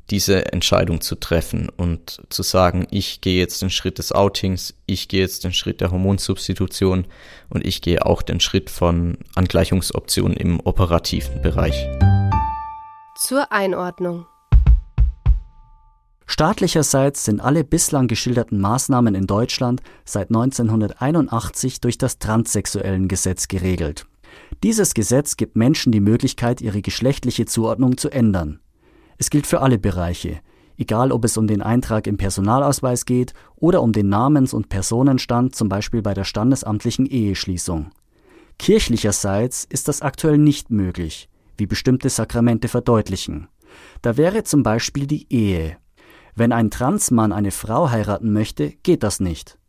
diese 0.09 0.51
Entscheidung 0.51 0.99
zu 0.99 1.15
treffen 1.15 1.69
und 1.69 2.19
zu 2.27 2.43
sagen, 2.43 2.85
ich 2.91 3.21
gehe 3.21 3.39
jetzt 3.39 3.61
den 3.61 3.69
Schritt 3.69 3.99
des 3.99 4.11
Outings, 4.11 4.73
ich 4.85 5.07
gehe 5.07 5.21
jetzt 5.21 5.45
den 5.45 5.53
Schritt 5.53 5.79
der 5.79 5.91
Hormonsubstitution 5.91 7.05
und 7.47 7.65
ich 7.65 7.81
gehe 7.81 8.05
auch 8.05 8.21
den 8.21 8.41
Schritt 8.41 8.69
von 8.69 9.17
Angleichungsoptionen 9.35 10.35
im 10.35 10.59
operativen 10.59 11.41
Bereich. 11.41 11.87
Zur 13.15 13.49
Einordnung. 13.53 14.25
Staatlicherseits 16.31 17.25
sind 17.25 17.41
alle 17.41 17.63
bislang 17.63 18.07
geschilderten 18.07 18.61
Maßnahmen 18.61 19.15
in 19.15 19.25
Deutschland 19.25 19.81
seit 20.05 20.29
1981 20.29 21.81
durch 21.81 21.97
das 21.97 22.19
Transsexuellengesetz 22.19 23.47
geregelt. 23.47 24.05
Dieses 24.61 24.93
Gesetz 24.93 25.37
gibt 25.37 25.55
Menschen 25.55 25.91
die 25.91 25.99
Möglichkeit, 25.99 26.61
ihre 26.61 26.83
geschlechtliche 26.83 27.45
Zuordnung 27.45 27.97
zu 27.97 28.11
ändern. 28.11 28.59
Es 29.17 29.31
gilt 29.31 29.47
für 29.47 29.61
alle 29.61 29.79
Bereiche, 29.79 30.39
egal 30.77 31.11
ob 31.11 31.25
es 31.25 31.35
um 31.35 31.47
den 31.47 31.63
Eintrag 31.63 32.05
im 32.05 32.17
Personalausweis 32.17 33.05
geht 33.05 33.33
oder 33.55 33.81
um 33.81 33.91
den 33.91 34.07
Namens- 34.07 34.53
und 34.53 34.69
Personenstand, 34.69 35.55
zum 35.55 35.67
Beispiel 35.67 36.03
bei 36.03 36.13
der 36.13 36.25
standesamtlichen 36.25 37.07
Eheschließung. 37.07 37.89
Kirchlicherseits 38.59 39.65
ist 39.67 39.87
das 39.87 40.03
aktuell 40.03 40.37
nicht 40.37 40.69
möglich, 40.69 41.27
wie 41.57 41.65
bestimmte 41.65 42.09
Sakramente 42.09 42.67
verdeutlichen. 42.67 43.47
Da 44.03 44.15
wäre 44.15 44.43
zum 44.43 44.61
Beispiel 44.61 45.07
die 45.07 45.25
Ehe. 45.33 45.77
Wenn 46.39 46.53
ein 46.53 46.71
Transmann 46.71 47.33
eine 47.33 47.51
Frau 47.51 47.91
heiraten 47.91 48.31
möchte, 48.31 48.71
geht 48.83 49.03
das 49.03 49.19
nicht. 49.19 49.59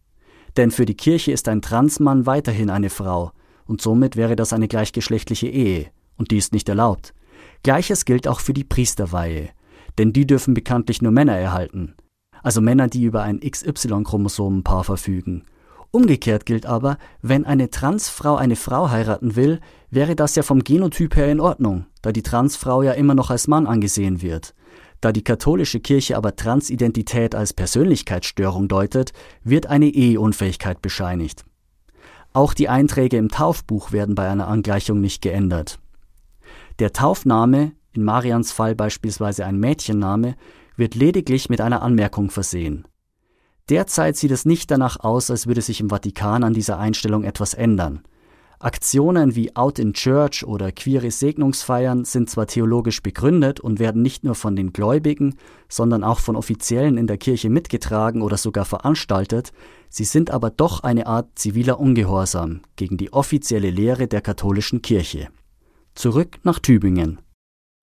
Denn 0.57 0.71
für 0.71 0.87
die 0.87 0.95
Kirche 0.95 1.33
ist 1.33 1.49
ein 1.49 1.63
Transmann 1.63 2.27
weiterhin 2.27 2.71
eine 2.71 2.91
Frau, 2.91 3.33
und 3.67 3.81
somit 3.81 4.15
wäre 4.15 4.37
das 4.37 4.53
eine 4.53 4.69
gleichgeschlechtliche 4.69 5.49
Ehe, 5.49 5.91
und 6.17 6.31
die 6.31 6.37
ist 6.37 6.53
nicht 6.53 6.69
erlaubt. 6.69 7.13
Gleiches 7.65 8.05
gilt 8.05 8.29
auch 8.29 8.39
für 8.39 8.53
die 8.53 8.63
Priesterweihe, 8.63 9.49
denn 9.99 10.13
die 10.13 10.29
dürfen 10.29 10.55
bekanntlich 10.55 11.03
nur 11.03 11.11
Männer 11.11 11.37
erhalten, 11.37 11.97
also 12.41 12.61
Männer, 12.61 12.87
die 12.87 13.03
über 13.03 13.25
ein 13.25 13.41
XY-Chromosomenpaar 13.41 14.85
verfügen. 14.85 15.47
Umgekehrt 15.91 16.47
gilt 16.47 16.67
aber, 16.67 16.99
wenn 17.21 17.47
eine 17.47 17.71
Transfrau 17.71 18.37
eine 18.37 18.55
Frau 18.55 18.91
heiraten 18.91 19.35
will, 19.35 19.59
wäre 19.91 20.15
das 20.15 20.37
ja 20.37 20.45
vom 20.45 20.63
Genotyp 20.63 21.17
her 21.17 21.33
in 21.33 21.41
Ordnung, 21.41 21.87
da 22.01 22.13
die 22.13 22.23
Transfrau 22.23 22.85
ja 22.85 22.93
immer 22.93 23.17
noch 23.17 23.31
als 23.31 23.49
Mann 23.49 23.67
angesehen 23.67 24.23
wird. 24.23 24.55
Da 25.01 25.13
die 25.13 25.25
katholische 25.25 25.81
Kirche 25.81 26.17
aber 26.17 26.37
Transidentität 26.37 27.35
als 27.35 27.53
Persönlichkeitsstörung 27.55 28.69
deutet, 28.69 29.13
wird 29.43 29.67
eine 29.67 29.89
Eheunfähigkeit 29.89 30.83
bescheinigt. 30.83 31.45
Auch 32.33 32.55
die 32.55 32.69
Einträge 32.69 33.17
im 33.17 33.29
Taufbuch 33.29 33.93
werden 33.93 34.15
bei 34.15 34.29
einer 34.29 34.47
Angleichung 34.47 35.01
nicht 35.01 35.23
geändert. 35.23 35.81
Der 36.79 36.93
Taufname, 36.93 37.73
in 37.93 38.05
Marians 38.05 38.53
Fall 38.53 38.75
beispielsweise 38.75 39.45
ein 39.47 39.59
Mädchenname, 39.59 40.37
wird 40.77 40.95
lediglich 40.95 41.49
mit 41.49 41.61
einer 41.61 41.83
Anmerkung 41.83 42.31
versehen. 42.31 42.87
Derzeit 43.69 44.17
sieht 44.17 44.31
es 44.31 44.45
nicht 44.45 44.71
danach 44.71 45.01
aus, 45.01 45.31
als 45.31 45.47
würde 45.47 45.63
sich 45.63 45.81
im 45.81 45.91
Vatikan 45.91 46.45
an 46.45 46.55
dieser 46.55 46.79
Einstellung 46.79 47.25
etwas 47.25 47.55
ändern. 47.55 48.03
Aktionen 48.63 49.35
wie 49.37 49.57
Out 49.57 49.79
in 49.79 49.95
Church 49.95 50.45
oder 50.45 50.71
queere 50.71 51.11
Segnungsfeiern 51.11 52.05
sind 52.05 52.29
zwar 52.29 52.47
theologisch 52.47 53.03
begründet 53.03 53.59
und 53.59 53.79
werden 53.79 54.03
nicht 54.03 54.23
nur 54.23 54.35
von 54.35 54.55
den 54.55 54.75
Gläubigen, 54.75 55.37
sondern 55.71 56.05
auch 56.05 56.19
von 56.19 56.37
Offiziellen 56.37 56.99
in 56.99 57.07
der 57.07 57.17
Kirche 57.17 57.49
mitgetragen 57.49 58.21
oder 58.21 58.37
sogar 58.37 58.67
veranstaltet, 58.67 59.53
sie 59.89 60.05
sind 60.05 60.31
aber 60.31 60.51
doch 60.51 60.83
eine 60.83 61.07
Art 61.07 61.39
ziviler 61.39 61.81
Ungehorsam 61.81 62.61
gegen 62.77 62.99
die 62.99 63.15
offizielle 63.15 63.71
Lehre 63.71 64.09
der 64.09 64.21
katholischen 64.21 64.83
Kirche. 64.83 65.29
Zurück 65.95 66.39
nach 66.43 66.59
Tübingen. 66.59 67.19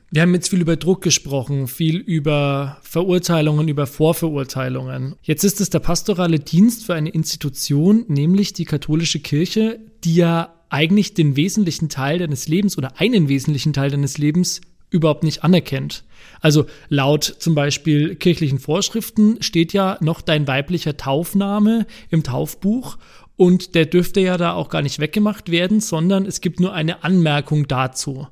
Wir 0.09 0.21
haben 0.21 0.33
jetzt 0.33 0.49
viel 0.49 0.61
über 0.61 0.77
Druck 0.77 1.01
gesprochen, 1.01 1.67
viel 1.67 1.97
über 1.97 2.77
Verurteilungen, 2.81 3.67
über 3.67 3.85
Vorverurteilungen. 3.85 5.15
Jetzt 5.21 5.43
ist 5.43 5.59
es 5.59 5.69
der 5.69 5.79
pastorale 5.79 6.39
Dienst 6.39 6.85
für 6.85 6.93
eine 6.93 7.09
Institution, 7.09 8.05
nämlich 8.07 8.53
die 8.53 8.63
katholische 8.63 9.19
Kirche, 9.19 9.79
die 10.05 10.15
ja 10.15 10.53
eigentlich 10.69 11.13
den 11.13 11.35
wesentlichen 11.35 11.89
Teil 11.89 12.19
deines 12.19 12.47
Lebens 12.47 12.77
oder 12.77 12.99
einen 13.01 13.27
wesentlichen 13.27 13.73
Teil 13.73 13.91
deines 13.91 14.17
Lebens 14.17 14.61
überhaupt 14.89 15.23
nicht 15.23 15.43
anerkennt. 15.43 16.05
Also 16.39 16.67
laut 16.87 17.23
zum 17.25 17.53
Beispiel 17.53 18.15
kirchlichen 18.15 18.59
Vorschriften 18.59 19.41
steht 19.41 19.73
ja 19.73 19.97
noch 19.99 20.21
dein 20.21 20.47
weiblicher 20.47 20.95
Taufname 20.95 21.85
im 22.09 22.23
Taufbuch 22.23 22.97
und 23.35 23.75
der 23.75 23.85
dürfte 23.85 24.21
ja 24.21 24.37
da 24.37 24.53
auch 24.53 24.69
gar 24.69 24.81
nicht 24.81 24.99
weggemacht 24.99 25.51
werden, 25.51 25.81
sondern 25.81 26.25
es 26.25 26.39
gibt 26.39 26.61
nur 26.61 26.73
eine 26.73 27.03
Anmerkung 27.03 27.67
dazu. 27.67 28.27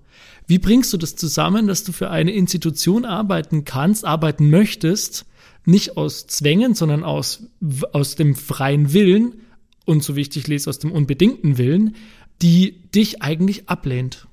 Wie 0.48 0.60
bringst 0.60 0.94
du 0.94 0.98
das 0.98 1.16
zusammen, 1.16 1.68
dass 1.68 1.84
du 1.84 1.92
für 1.92 2.10
eine 2.12 2.32
Institution 2.32 3.06
arbeiten 3.06 3.66
kannst, 3.66 4.06
arbeiten 4.06 4.50
möchtest, 4.50 5.26
nicht 5.66 5.98
aus 5.98 6.28
Zwängen, 6.28 6.76
sondern 6.76 7.04
aus, 7.04 7.48
aus 7.94 8.16
dem 8.16 8.36
freien 8.36 8.94
Willen 8.94 9.42
und 9.86 10.04
so 10.04 10.16
wie 10.16 10.22
ich 10.22 10.30
dich 10.30 10.48
lese, 10.48 10.70
aus 10.70 10.80
dem 10.80 10.92
unbedingten 10.92 11.58
Willen, 11.58 11.96
die 12.42 12.82
dich 12.92 13.22
eigentlich 13.22 13.70
ablehnt. 13.70 14.28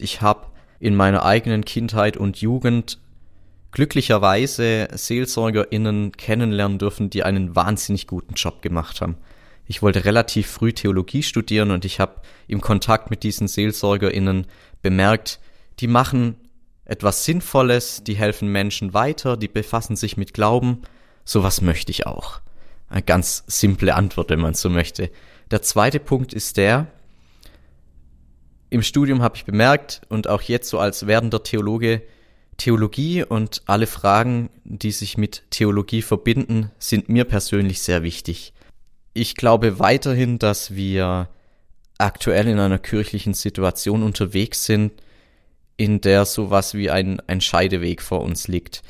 Ich 0.00 0.22
habe 0.22 0.46
in 0.78 0.94
meiner 0.94 1.24
eigenen 1.24 1.64
Kindheit 1.64 2.16
und 2.16 2.38
Jugend 2.38 2.98
glücklicherweise 3.72 4.88
SeelsorgerInnen 4.92 6.12
kennenlernen 6.12 6.78
dürfen, 6.78 7.10
die 7.10 7.22
einen 7.22 7.54
wahnsinnig 7.54 8.06
guten 8.06 8.34
Job 8.34 8.62
gemacht 8.62 9.00
haben. 9.00 9.16
Ich 9.66 9.82
wollte 9.82 10.04
relativ 10.04 10.48
früh 10.48 10.72
Theologie 10.72 11.22
studieren 11.22 11.70
und 11.70 11.84
ich 11.84 12.00
habe 12.00 12.22
im 12.48 12.60
Kontakt 12.60 13.10
mit 13.10 13.22
diesen 13.22 13.46
SeelsorgerInnen 13.46 14.46
bemerkt, 14.82 15.38
die 15.80 15.86
machen 15.86 16.36
etwas 16.84 17.24
Sinnvolles, 17.24 18.02
die 18.04 18.14
helfen 18.14 18.48
Menschen 18.48 18.94
weiter, 18.94 19.36
die 19.36 19.48
befassen 19.48 19.96
sich 19.96 20.16
mit 20.16 20.34
Glauben. 20.34 20.82
Sowas 21.24 21.60
möchte 21.60 21.90
ich 21.92 22.06
auch. 22.06 22.40
Eine 22.88 23.02
ganz 23.02 23.44
simple 23.46 23.94
Antwort, 23.94 24.30
wenn 24.30 24.40
man 24.40 24.54
so 24.54 24.68
möchte. 24.68 25.10
Der 25.50 25.62
zweite 25.62 26.00
Punkt 26.00 26.32
ist 26.32 26.56
der, 26.56 26.88
im 28.70 28.82
Studium 28.82 29.20
habe 29.22 29.36
ich 29.36 29.44
bemerkt 29.44 30.02
und 30.08 30.28
auch 30.28 30.42
jetzt 30.42 30.68
so 30.68 30.78
als 30.78 31.06
werdender 31.06 31.42
Theologe, 31.42 32.02
Theologie 32.56 33.24
und 33.24 33.62
alle 33.66 33.86
Fragen, 33.86 34.50
die 34.64 34.92
sich 34.92 35.16
mit 35.16 35.42
Theologie 35.50 36.02
verbinden, 36.02 36.70
sind 36.78 37.08
mir 37.08 37.24
persönlich 37.24 37.82
sehr 37.82 38.02
wichtig. 38.02 38.52
Ich 39.12 39.34
glaube 39.34 39.78
weiterhin, 39.78 40.38
dass 40.38 40.74
wir 40.74 41.28
aktuell 41.98 42.46
in 42.48 42.58
einer 42.58 42.78
kirchlichen 42.78 43.34
Situation 43.34 44.02
unterwegs 44.02 44.66
sind, 44.66 44.92
in 45.80 46.02
der 46.02 46.26
sowas 46.26 46.74
wie 46.74 46.90
ein, 46.90 47.20
ein 47.26 47.40
Scheideweg 47.40 48.02
vor 48.02 48.20
uns 48.20 48.48
liegt. 48.48 48.82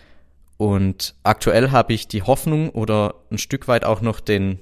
Und 0.56 1.14
aktuell 1.22 1.70
habe 1.70 1.92
ich 1.92 2.08
die 2.08 2.24
Hoffnung 2.24 2.70
oder 2.70 3.14
ein 3.30 3.38
Stück 3.38 3.68
weit 3.68 3.84
auch 3.84 4.00
noch 4.00 4.18
den 4.18 4.58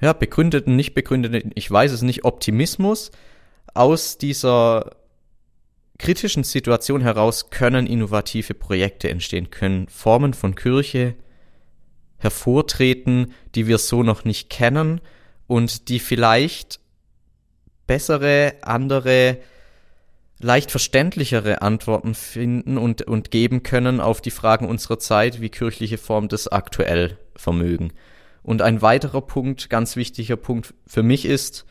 ja, 0.00 0.14
begründeten, 0.14 0.74
nicht 0.74 0.94
begründeten, 0.94 1.50
ich 1.54 1.70
weiß 1.70 1.92
es 1.92 2.00
nicht, 2.00 2.24
Optimismus, 2.24 3.10
aus 3.74 4.16
dieser 4.16 4.96
kritischen 5.98 6.42
Situation 6.42 7.02
heraus 7.02 7.50
können 7.50 7.86
innovative 7.86 8.54
Projekte 8.54 9.10
entstehen, 9.10 9.50
können 9.50 9.88
Formen 9.88 10.32
von 10.32 10.54
Kirche 10.54 11.16
hervortreten, 12.16 13.34
die 13.54 13.66
wir 13.66 13.76
so 13.76 14.02
noch 14.02 14.24
nicht 14.24 14.48
kennen 14.48 15.02
und 15.46 15.90
die 15.90 15.98
vielleicht 15.98 16.80
bessere, 17.86 18.54
andere, 18.62 19.36
leicht 20.42 20.70
verständlichere 20.70 21.62
Antworten 21.62 22.14
finden 22.14 22.76
und, 22.76 23.02
und 23.02 23.30
geben 23.30 23.62
können 23.62 24.00
auf 24.00 24.20
die 24.20 24.30
Fragen 24.30 24.66
unserer 24.66 24.98
Zeit, 24.98 25.40
wie 25.40 25.48
kirchliche 25.48 25.98
Formen 25.98 26.28
das 26.28 26.48
aktuell 26.48 27.16
vermögen. 27.36 27.92
Und 28.42 28.60
ein 28.60 28.82
weiterer 28.82 29.22
Punkt, 29.22 29.70
ganz 29.70 29.94
wichtiger 29.94 30.36
Punkt 30.36 30.74
für 30.86 31.04
mich 31.04 31.24
ist, 31.24 31.64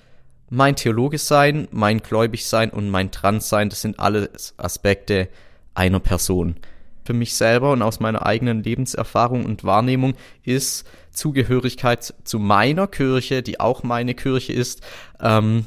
mein 0.49 0.75
Theologe 0.75 1.17
sein, 1.17 1.67
mein 1.71 1.99
gläubig 1.99 2.45
sein 2.45 2.71
und 2.71 2.89
mein 2.89 3.11
Trans 3.11 3.49
sein, 3.49 3.69
das 3.69 3.81
sind 3.81 3.99
alles 3.99 4.53
Aspekte 4.57 5.27
einer 5.73 5.99
Person. 5.99 6.55
Für 7.03 7.13
mich 7.13 7.33
selber 7.33 7.71
und 7.71 7.81
aus 7.81 7.99
meiner 7.99 8.25
eigenen 8.25 8.63
Lebenserfahrung 8.63 9.45
und 9.45 9.63
Wahrnehmung 9.63 10.13
ist 10.43 10.87
Zugehörigkeit 11.11 12.13
zu 12.23 12.39
meiner 12.39 12.87
Kirche, 12.87 13.43
die 13.43 13.59
auch 13.59 13.83
meine 13.83 14.13
Kirche 14.13 14.53
ist, 14.53 14.81
ähm, 15.19 15.65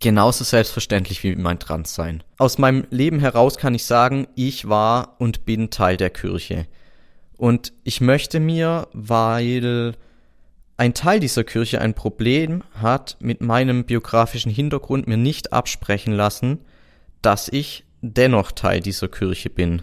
genauso 0.00 0.44
selbstverständlich 0.44 1.22
wie 1.22 1.34
mein 1.36 1.58
Transsein. 1.58 2.22
Aus 2.38 2.58
meinem 2.58 2.86
Leben 2.90 3.18
heraus 3.20 3.58
kann 3.58 3.74
ich 3.74 3.84
sagen, 3.84 4.28
ich 4.34 4.68
war 4.68 5.16
und 5.18 5.44
bin 5.44 5.70
Teil 5.70 5.96
der 5.96 6.10
Kirche. 6.10 6.66
Und 7.36 7.72
ich 7.84 8.00
möchte 8.00 8.40
mir, 8.40 8.88
weil 8.92 9.94
ein 10.76 10.94
Teil 10.94 11.20
dieser 11.20 11.44
Kirche 11.44 11.80
ein 11.80 11.94
Problem 11.94 12.62
hat 12.72 13.16
mit 13.20 13.40
meinem 13.40 13.84
biografischen 13.84 14.50
Hintergrund 14.50 15.06
mir 15.06 15.16
nicht 15.16 15.52
absprechen 15.52 16.12
lassen, 16.12 16.60
dass 17.22 17.48
ich 17.48 17.84
dennoch 18.00 18.52
Teil 18.52 18.80
dieser 18.80 19.08
Kirche 19.08 19.50
bin. 19.50 19.82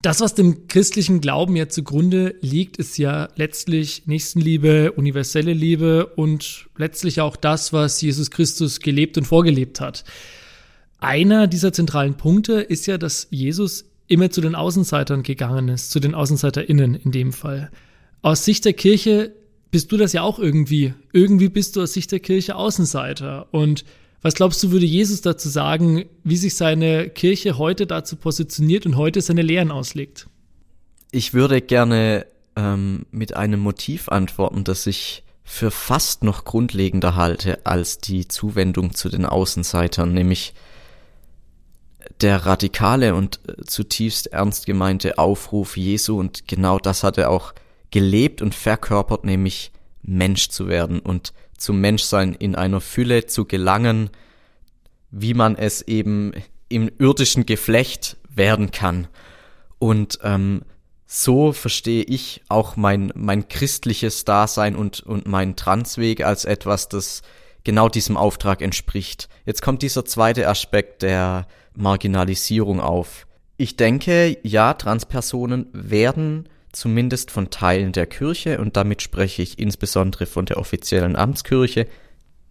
Das, 0.00 0.20
was 0.20 0.34
dem 0.34 0.68
christlichen 0.68 1.20
Glauben 1.20 1.56
ja 1.56 1.68
zugrunde 1.68 2.36
liegt, 2.40 2.76
ist 2.76 2.98
ja 2.98 3.30
letztlich 3.34 4.06
Nächstenliebe, 4.06 4.92
universelle 4.92 5.52
Liebe 5.52 6.06
und 6.06 6.68
letztlich 6.76 7.20
auch 7.20 7.34
das, 7.34 7.72
was 7.72 8.00
Jesus 8.00 8.30
Christus 8.30 8.78
gelebt 8.78 9.18
und 9.18 9.24
vorgelebt 9.24 9.80
hat. 9.80 10.04
Einer 10.98 11.48
dieser 11.48 11.72
zentralen 11.72 12.16
Punkte 12.16 12.60
ist 12.60 12.86
ja, 12.86 12.96
dass 12.96 13.26
Jesus 13.30 13.86
immer 14.06 14.30
zu 14.30 14.40
den 14.40 14.54
Außenseitern 14.54 15.24
gegangen 15.24 15.68
ist, 15.68 15.90
zu 15.90 15.98
den 15.98 16.14
AußenseiterInnen 16.14 16.94
in 16.94 17.10
dem 17.10 17.32
Fall. 17.32 17.70
Aus 18.22 18.44
Sicht 18.44 18.66
der 18.66 18.74
Kirche 18.74 19.32
bist 19.72 19.90
du 19.90 19.96
das 19.96 20.12
ja 20.12 20.22
auch 20.22 20.38
irgendwie. 20.38 20.94
Irgendwie 21.12 21.48
bist 21.48 21.74
du 21.74 21.82
aus 21.82 21.92
Sicht 21.92 22.12
der 22.12 22.20
Kirche 22.20 22.54
Außenseiter. 22.54 23.48
Und 23.52 23.84
was 24.22 24.34
glaubst 24.34 24.62
du, 24.62 24.70
würde 24.70 24.86
Jesus 24.86 25.20
dazu 25.20 25.48
sagen, 25.48 26.06
wie 26.24 26.36
sich 26.36 26.56
seine 26.56 27.08
Kirche 27.08 27.56
heute 27.56 27.86
dazu 27.86 28.16
positioniert 28.16 28.84
und 28.86 28.96
heute 28.96 29.20
seine 29.20 29.42
Lehren 29.42 29.70
auslegt? 29.70 30.26
Ich 31.12 31.34
würde 31.34 31.60
gerne 31.60 32.26
ähm, 32.56 33.06
mit 33.10 33.36
einem 33.36 33.60
Motiv 33.60 34.08
antworten, 34.08 34.64
das 34.64 34.86
ich 34.86 35.22
für 35.44 35.70
fast 35.70 36.24
noch 36.24 36.44
grundlegender 36.44 37.14
halte 37.14 37.64
als 37.64 37.98
die 37.98 38.28
Zuwendung 38.28 38.94
zu 38.94 39.08
den 39.08 39.24
Außenseitern, 39.24 40.12
nämlich 40.12 40.52
der 42.20 42.44
radikale 42.44 43.14
und 43.14 43.40
äh, 43.48 43.64
zutiefst 43.64 44.26
ernst 44.28 44.66
gemeinte 44.66 45.18
Aufruf 45.18 45.76
Jesu 45.76 46.18
und 46.18 46.48
genau 46.48 46.78
das 46.78 47.02
hat 47.02 47.18
er 47.18 47.30
auch 47.30 47.54
gelebt 47.90 48.42
und 48.42 48.54
verkörpert, 48.54 49.24
nämlich 49.24 49.72
Mensch 50.02 50.48
zu 50.48 50.68
werden 50.68 50.98
und 51.00 51.32
zum 51.58 51.80
Menschsein 51.80 52.34
in 52.34 52.54
einer 52.54 52.80
Fülle 52.80 53.26
zu 53.26 53.44
gelangen, 53.44 54.10
wie 55.10 55.34
man 55.34 55.56
es 55.56 55.82
eben 55.82 56.32
im 56.68 56.90
irdischen 56.98 57.46
Geflecht 57.46 58.16
werden 58.28 58.70
kann. 58.70 59.08
Und 59.78 60.18
ähm, 60.22 60.62
so 61.06 61.52
verstehe 61.52 62.02
ich 62.02 62.42
auch 62.48 62.76
mein, 62.76 63.12
mein 63.14 63.48
christliches 63.48 64.24
Dasein 64.24 64.76
und, 64.76 65.00
und 65.00 65.26
mein 65.26 65.56
Transweg 65.56 66.24
als 66.24 66.44
etwas, 66.44 66.88
das 66.88 67.22
genau 67.64 67.88
diesem 67.88 68.16
Auftrag 68.16 68.62
entspricht. 68.62 69.28
Jetzt 69.46 69.62
kommt 69.62 69.82
dieser 69.82 70.04
zweite 70.04 70.48
Aspekt 70.48 71.02
der 71.02 71.46
Marginalisierung 71.74 72.80
auf. 72.80 73.26
Ich 73.56 73.76
denke, 73.76 74.38
ja, 74.42 74.74
Transpersonen 74.74 75.66
werden 75.72 76.48
zumindest 76.72 77.30
von 77.30 77.50
Teilen 77.50 77.92
der 77.92 78.06
Kirche, 78.06 78.58
und 78.58 78.76
damit 78.76 79.02
spreche 79.02 79.42
ich 79.42 79.58
insbesondere 79.58 80.26
von 80.26 80.46
der 80.46 80.58
offiziellen 80.58 81.16
Amtskirche, 81.16 81.86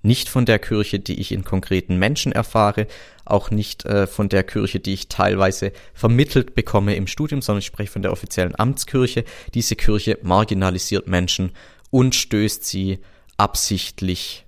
nicht 0.03 0.29
von 0.29 0.45
der 0.45 0.59
Kirche, 0.59 0.99
die 0.99 1.19
ich 1.19 1.31
in 1.31 1.43
konkreten 1.43 1.97
Menschen 1.97 2.31
erfahre, 2.31 2.87
auch 3.25 3.51
nicht 3.51 3.85
äh, 3.85 4.07
von 4.07 4.29
der 4.29 4.43
Kirche, 4.43 4.79
die 4.79 4.93
ich 4.93 5.09
teilweise 5.09 5.71
vermittelt 5.93 6.55
bekomme 6.55 6.95
im 6.95 7.07
Studium, 7.07 7.41
sondern 7.41 7.59
ich 7.59 7.65
spreche 7.65 7.91
von 7.91 8.01
der 8.01 8.11
offiziellen 8.11 8.57
Amtskirche. 8.57 9.25
Diese 9.53 9.75
Kirche 9.75 10.17
marginalisiert 10.21 11.07
Menschen 11.07 11.51
und 11.89 12.15
stößt 12.15 12.65
sie 12.65 12.99
absichtlich 13.37 14.45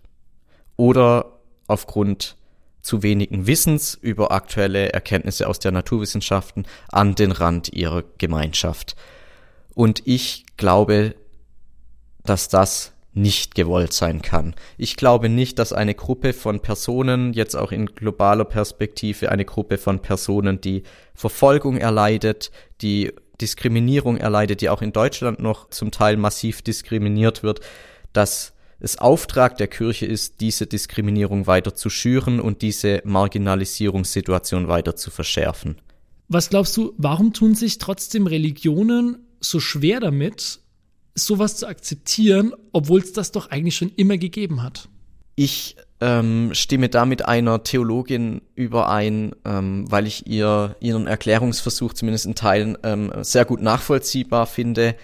oder 0.78 1.40
aufgrund 1.68 2.38
zu 2.82 3.04
wenigen 3.04 3.46
Wissens 3.46 3.96
über 3.96 4.32
aktuelle 4.32 4.94
Erkenntnisse 4.94 5.48
aus 5.48 5.60
der 5.60 5.72
Naturwissenschaften 5.72 6.66
an 6.92 7.16
den 7.16 7.32
Rand 7.32 7.74
ihrer 7.74 8.04
Gemeinschaft. 8.18 8.96
Und 9.80 10.02
ich 10.04 10.44
glaube, 10.58 11.16
dass 12.26 12.50
das 12.50 12.92
nicht 13.14 13.56
gewollt 13.56 13.94
sein 13.94 14.22
kann. 14.22 14.54
Ich 14.78 14.98
glaube 14.98 15.30
nicht, 15.30 15.58
dass 15.58 15.72
eine 15.72 15.96
Gruppe 15.96 16.34
von 16.34 16.60
Personen, 16.60 17.32
jetzt 17.32 17.56
auch 17.56 17.72
in 17.72 17.86
globaler 17.86 18.44
Perspektive, 18.44 19.32
eine 19.32 19.46
Gruppe 19.46 19.78
von 19.78 20.02
Personen, 20.02 20.60
die 20.60 20.84
Verfolgung 21.14 21.78
erleidet, 21.78 22.52
die 22.82 23.14
Diskriminierung 23.40 24.18
erleidet, 24.18 24.60
die 24.60 24.68
auch 24.68 24.82
in 24.82 24.92
Deutschland 24.92 25.40
noch 25.40 25.70
zum 25.70 25.92
Teil 25.92 26.18
massiv 26.18 26.62
diskriminiert 26.62 27.42
wird, 27.42 27.62
dass 28.12 28.52
es 28.82 28.98
Auftrag 28.98 29.56
der 29.60 29.70
Kirche 29.70 30.08
ist, 30.08 30.42
diese 30.42 30.68
Diskriminierung 30.68 31.48
weiter 31.48 31.74
zu 31.74 31.90
schüren 31.90 32.42
und 32.42 32.64
diese 32.64 33.02
Marginalisierungssituation 33.06 34.68
weiter 34.68 34.98
zu 34.98 35.10
verschärfen. 35.10 35.78
Was 36.28 36.50
glaubst 36.50 36.76
du, 36.76 36.94
warum 36.98 37.32
tun 37.32 37.56
sich 37.56 37.78
trotzdem 37.78 38.28
Religionen 38.28 39.26
so 39.40 39.60
schwer 39.60 40.00
damit, 40.00 40.60
sowas 41.16 41.58
zu 41.58 41.68
akzeptieren, 41.68 42.54
obwohl 42.72 43.02
es 43.02 43.14
das 43.14 43.32
doch 43.32 43.50
eigentlich 43.50 43.76
schon 43.76 43.92
immer 43.96 44.18
gegeben 44.18 44.64
hat? 44.64 44.90
Ich 45.36 45.78
ähm, 46.02 46.52
stimme 46.54 46.90
da 46.90 47.06
mit 47.06 47.26
einer 47.26 47.64
Theologin 47.64 48.42
überein, 48.56 49.34
ähm, 49.46 49.90
weil 49.90 50.08
ich 50.08 50.28
ihr 50.28 50.76
ihren 50.80 51.08
Erklärungsversuch 51.08 51.94
zumindest 51.94 52.26
in 52.26 52.36
Teilen 52.36 52.78
ähm, 52.84 53.12
sehr 53.22 53.46
gut 53.46 53.62
nachvollziehbar 53.62 54.48
finde. 54.48 54.96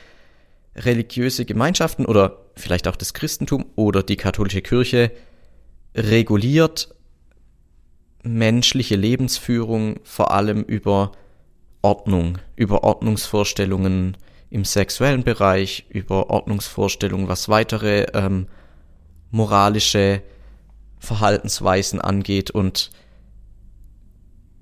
Religiöse 0.75 1.45
Gemeinschaften 1.45 2.05
oder 2.05 2.37
vielleicht 2.55 2.87
auch 2.87 2.95
das 2.95 3.13
Christentum 3.13 3.65
oder 3.75 4.03
die 4.03 4.17
katholische 4.17 4.61
Kirche 4.61 5.11
reguliert 5.95 6.93
menschliche 8.23 8.95
Lebensführung 8.95 9.99
vor 10.03 10.31
allem 10.31 10.63
über 10.63 11.11
Ordnung, 11.81 12.39
über 12.55 12.83
Ordnungsvorstellungen 12.83 14.17
im 14.49 14.65
sexuellen 14.65 15.23
Bereich, 15.23 15.85
über 15.89 16.29
Ordnungsvorstellungen, 16.29 17.27
was 17.27 17.49
weitere 17.49 18.05
ähm, 18.13 18.47
moralische 19.31 20.21
Verhaltensweisen 20.99 21.99
angeht 21.99 22.51
und 22.51 22.89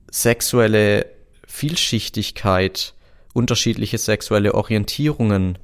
sexuelle 0.10 1.08
Vielschichtigkeit, 1.48 2.94
unterschiedliche 3.34 3.98
sexuelle 3.98 4.54
Orientierungen, 4.56 5.58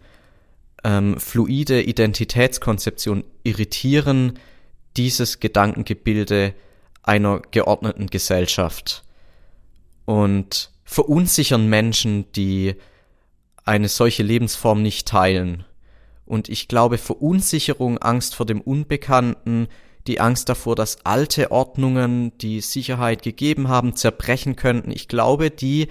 ähm, 0.84 1.20
fluide 1.20 1.82
Identitätskonzeption 1.82 3.24
irritieren 3.44 4.40
dieses 4.98 5.40
Gedankengebilde 5.40 6.54
einer 7.04 7.42
geordneten 7.52 8.08
Gesellschaft. 8.08 9.04
Und 10.06 10.72
verunsichern 10.84 11.68
Menschen, 11.68 12.32
die 12.32 12.76
eine 13.70 13.88
solche 13.88 14.24
Lebensform 14.24 14.82
nicht 14.82 15.08
teilen. 15.08 15.64
Und 16.26 16.50
ich 16.50 16.68
glaube, 16.68 16.98
Verunsicherung, 16.98 18.00
Angst 18.00 18.34
vor 18.34 18.48
dem 18.48 18.62
Unbekannten, 18.62 19.68
die 20.08 20.20
Angst 20.20 20.50
davor, 20.50 20.76
dass 20.76 21.06
alte 21.06 21.52
Ordnungen, 21.52 22.36
die 22.40 22.62
Sicherheit 22.62 23.22
gegeben 23.22 23.68
haben, 23.68 23.96
zerbrechen 23.96 24.56
könnten, 24.56 24.90
ich 24.90 25.08
glaube, 25.08 25.52
die 25.52 25.88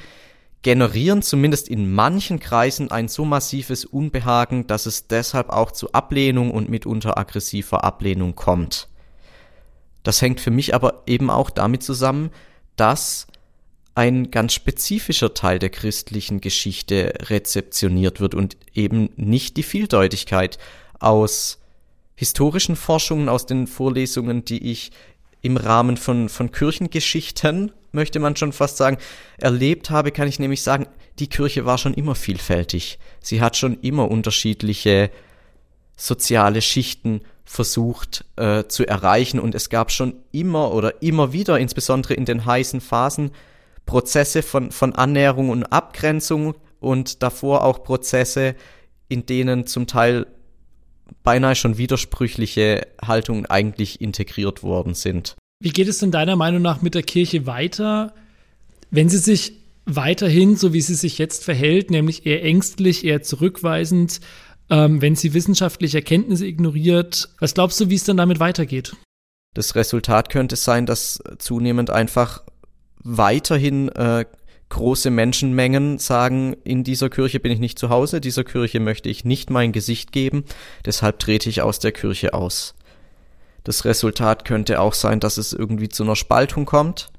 generieren 0.62 1.22
zumindest 1.22 1.68
in 1.68 1.92
manchen 1.92 2.40
Kreisen 2.40 2.90
ein 2.90 3.06
so 3.06 3.24
massives 3.24 3.84
Unbehagen, 3.84 4.66
dass 4.66 4.86
es 4.86 5.06
deshalb 5.06 5.48
auch 5.48 5.70
zu 5.70 5.92
Ablehnung 5.92 6.50
und 6.50 6.68
mitunter 6.68 7.16
aggressiver 7.16 7.84
Ablehnung 7.84 8.34
kommt. 8.34 8.88
Das 10.02 10.20
hängt 10.20 10.40
für 10.40 10.50
mich 10.50 10.74
aber 10.74 11.04
eben 11.06 11.30
auch 11.30 11.50
damit 11.50 11.84
zusammen, 11.84 12.30
dass 12.74 13.28
ein 13.98 14.30
ganz 14.30 14.54
spezifischer 14.54 15.34
Teil 15.34 15.58
der 15.58 15.70
christlichen 15.70 16.40
Geschichte 16.40 17.14
rezeptioniert 17.22 18.20
wird 18.20 18.32
und 18.36 18.56
eben 18.72 19.10
nicht 19.16 19.56
die 19.56 19.64
Vieldeutigkeit 19.64 20.56
aus 21.00 21.58
historischen 22.14 22.76
Forschungen, 22.76 23.28
aus 23.28 23.44
den 23.44 23.66
Vorlesungen, 23.66 24.44
die 24.44 24.70
ich 24.70 24.92
im 25.42 25.56
Rahmen 25.56 25.96
von, 25.96 26.28
von 26.28 26.52
Kirchengeschichten, 26.52 27.72
möchte 27.90 28.20
man 28.20 28.36
schon 28.36 28.52
fast 28.52 28.76
sagen, 28.76 28.98
erlebt 29.36 29.90
habe, 29.90 30.12
kann 30.12 30.28
ich 30.28 30.38
nämlich 30.38 30.62
sagen, 30.62 30.86
die 31.18 31.26
Kirche 31.26 31.64
war 31.64 31.76
schon 31.76 31.94
immer 31.94 32.14
vielfältig. 32.14 33.00
Sie 33.18 33.40
hat 33.40 33.56
schon 33.56 33.80
immer 33.80 34.08
unterschiedliche 34.08 35.10
soziale 35.96 36.62
Schichten 36.62 37.22
versucht 37.44 38.24
äh, 38.36 38.62
zu 38.68 38.86
erreichen 38.86 39.40
und 39.40 39.56
es 39.56 39.70
gab 39.70 39.90
schon 39.90 40.14
immer 40.30 40.72
oder 40.72 41.02
immer 41.02 41.32
wieder, 41.32 41.58
insbesondere 41.58 42.14
in 42.14 42.26
den 42.26 42.46
heißen 42.46 42.80
Phasen, 42.80 43.32
Prozesse 43.88 44.42
von, 44.42 44.70
von 44.70 44.94
Annäherung 44.94 45.48
und 45.48 45.64
Abgrenzung 45.64 46.54
und 46.78 47.22
davor 47.22 47.64
auch 47.64 47.82
Prozesse, 47.82 48.54
in 49.08 49.24
denen 49.24 49.66
zum 49.66 49.86
Teil 49.86 50.26
beinahe 51.24 51.56
schon 51.56 51.78
widersprüchliche 51.78 52.86
Haltungen 53.02 53.46
eigentlich 53.46 54.02
integriert 54.02 54.62
worden 54.62 54.92
sind. 54.92 55.36
Wie 55.60 55.70
geht 55.70 55.88
es 55.88 55.98
denn 55.98 56.10
deiner 56.10 56.36
Meinung 56.36 56.60
nach 56.60 56.82
mit 56.82 56.94
der 56.94 57.02
Kirche 57.02 57.46
weiter, 57.46 58.14
wenn 58.90 59.08
sie 59.08 59.16
sich 59.16 59.54
weiterhin, 59.86 60.56
so 60.56 60.74
wie 60.74 60.82
sie 60.82 60.94
sich 60.94 61.16
jetzt 61.16 61.42
verhält, 61.42 61.90
nämlich 61.90 62.26
eher 62.26 62.44
ängstlich, 62.44 63.04
eher 63.04 63.22
zurückweisend, 63.22 64.20
ähm, 64.68 65.00
wenn 65.00 65.16
sie 65.16 65.32
wissenschaftliche 65.32 65.96
Erkenntnisse 65.96 66.46
ignoriert? 66.46 67.30
Was 67.40 67.54
glaubst 67.54 67.80
du, 67.80 67.88
wie 67.88 67.94
es 67.94 68.04
dann 68.04 68.18
damit 68.18 68.38
weitergeht? 68.38 68.94
Das 69.54 69.74
Resultat 69.76 70.28
könnte 70.28 70.56
sein, 70.56 70.84
dass 70.84 71.22
zunehmend 71.38 71.88
einfach 71.88 72.42
weiterhin 73.08 73.88
äh, 73.90 74.26
große 74.68 75.10
Menschenmengen 75.10 75.98
sagen, 75.98 76.54
in 76.64 76.84
dieser 76.84 77.08
Kirche 77.08 77.40
bin 77.40 77.50
ich 77.50 77.58
nicht 77.58 77.78
zu 77.78 77.88
Hause, 77.88 78.20
dieser 78.20 78.44
Kirche 78.44 78.80
möchte 78.80 79.08
ich 79.08 79.24
nicht 79.24 79.50
mein 79.50 79.72
Gesicht 79.72 80.12
geben, 80.12 80.44
deshalb 80.84 81.18
trete 81.18 81.48
ich 81.48 81.62
aus 81.62 81.78
der 81.78 81.92
Kirche 81.92 82.34
aus. 82.34 82.74
Das 83.64 83.84
Resultat 83.84 84.44
könnte 84.44 84.80
auch 84.80 84.94
sein, 84.94 85.20
dass 85.20 85.38
es 85.38 85.52
irgendwie 85.52 85.88
zu 85.88 86.02
einer 86.02 86.16
Spaltung 86.16 86.66
kommt. 86.66 87.10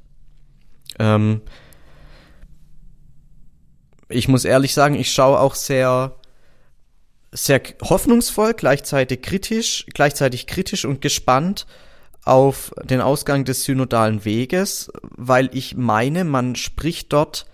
Ähm, 0.99 1.41
ich 4.09 4.27
muss 4.27 4.45
ehrlich 4.45 4.73
sagen, 4.73 4.95
ich 4.95 5.11
schaue 5.11 5.39
auch 5.39 5.55
sehr, 5.55 6.15
sehr 7.31 7.61
hoffnungsvoll, 7.81 8.53
gleichzeitig 8.53 9.21
kritisch, 9.21 9.85
gleichzeitig 9.93 10.47
kritisch 10.47 10.85
und 10.85 11.01
gespannt 11.01 11.65
auf 12.29 12.71
den 12.83 13.01
Ausgang 13.01 13.43
des 13.43 13.63
synodalen 13.63 14.23
Weges, 14.23 14.91
weil 15.15 15.49
ich 15.51 15.75
meine, 15.75 16.23
man 16.23 16.55
spricht 16.55 17.11
dort 17.11 17.47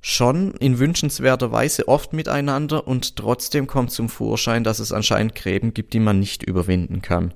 schon 0.00 0.52
in 0.54 0.78
wünschenswerter 0.78 1.52
Weise 1.52 1.86
oft 1.86 2.14
miteinander 2.14 2.86
und 2.88 3.16
trotzdem 3.16 3.66
kommt 3.66 3.90
zum 3.90 4.08
Vorschein, 4.08 4.64
dass 4.64 4.78
es 4.78 4.92
anscheinend 4.92 5.34
Gräben 5.34 5.74
gibt, 5.74 5.92
die 5.92 6.00
man 6.00 6.18
nicht 6.18 6.42
überwinden 6.42 7.02
kann. 7.02 7.34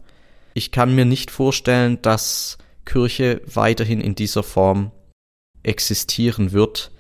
Ich 0.55 0.73
kann 0.73 0.95
mir 0.95 1.05
nicht 1.05 1.31
vorstellen, 1.31 2.01
dass 2.01 2.57
Kirche 2.87 3.43
weiterhin 3.45 4.01
in 4.01 4.15
dieser 4.15 4.43
Form 4.43 4.91
existieren 5.63 6.53
wird, 6.53 6.93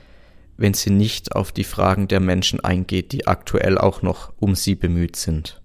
wenn 0.59 0.75
sie 0.75 0.91
nicht 0.91 1.35
auf 1.35 1.53
die 1.53 1.65
Fragen 1.65 2.07
der 2.07 2.21
Menschen 2.21 2.61
eingeht, 2.61 3.13
die 3.13 3.27
aktuell 3.27 3.79
auch 3.79 4.03
noch 4.03 4.33
um 4.39 4.55
sie 4.55 4.75
bemüht 4.75 5.17
sind. 5.17 5.63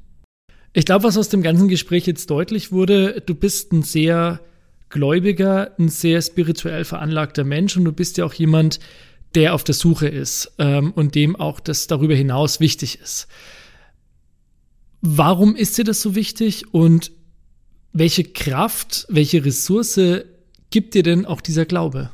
Ich 0.74 0.86
glaube, 0.86 1.06
was 1.06 1.18
aus 1.18 1.30
dem 1.30 1.42
ganzen 1.42 1.68
Gespräch 1.68 2.06
jetzt 2.06 2.30
deutlich 2.30 2.72
wurde, 2.72 3.22
du 3.26 3.34
bist 3.34 3.72
ein 3.72 3.82
sehr 3.84 4.40
gläubiger, 4.90 5.72
ein 5.80 5.90
sehr 5.90 6.22
spirituell 6.22 6.86
veranlagter 6.86 7.44
Mensch 7.44 7.76
und 7.78 7.86
du 7.86 7.92
bist 7.92 8.18
ja 8.18 8.26
auch 8.26 8.34
jemand, 8.34 8.80
der 9.36 9.54
auf 9.54 9.64
der 9.64 9.76
Suche 9.76 10.08
ist 10.08 10.54
ähm, 10.58 10.92
und 10.92 11.16
dem 11.16 11.36
auch 11.36 11.60
das 11.60 11.88
darüber 11.88 12.16
hinaus 12.16 12.60
wichtig 12.60 13.00
ist. 13.00 13.28
Warum 15.02 15.56
ist 15.56 15.78
dir 15.78 15.84
das 15.84 16.02
so 16.02 16.16
wichtig 16.16 16.74
und 16.74 17.12
welche 17.94 18.24
Kraft, 18.24 19.06
welche 19.10 19.46
Ressource 19.46 20.00
gibt 20.70 20.94
dir 20.94 21.04
denn 21.04 21.26
auch 21.26 21.42
dieser 21.42 21.66
Glaube? 21.66 22.12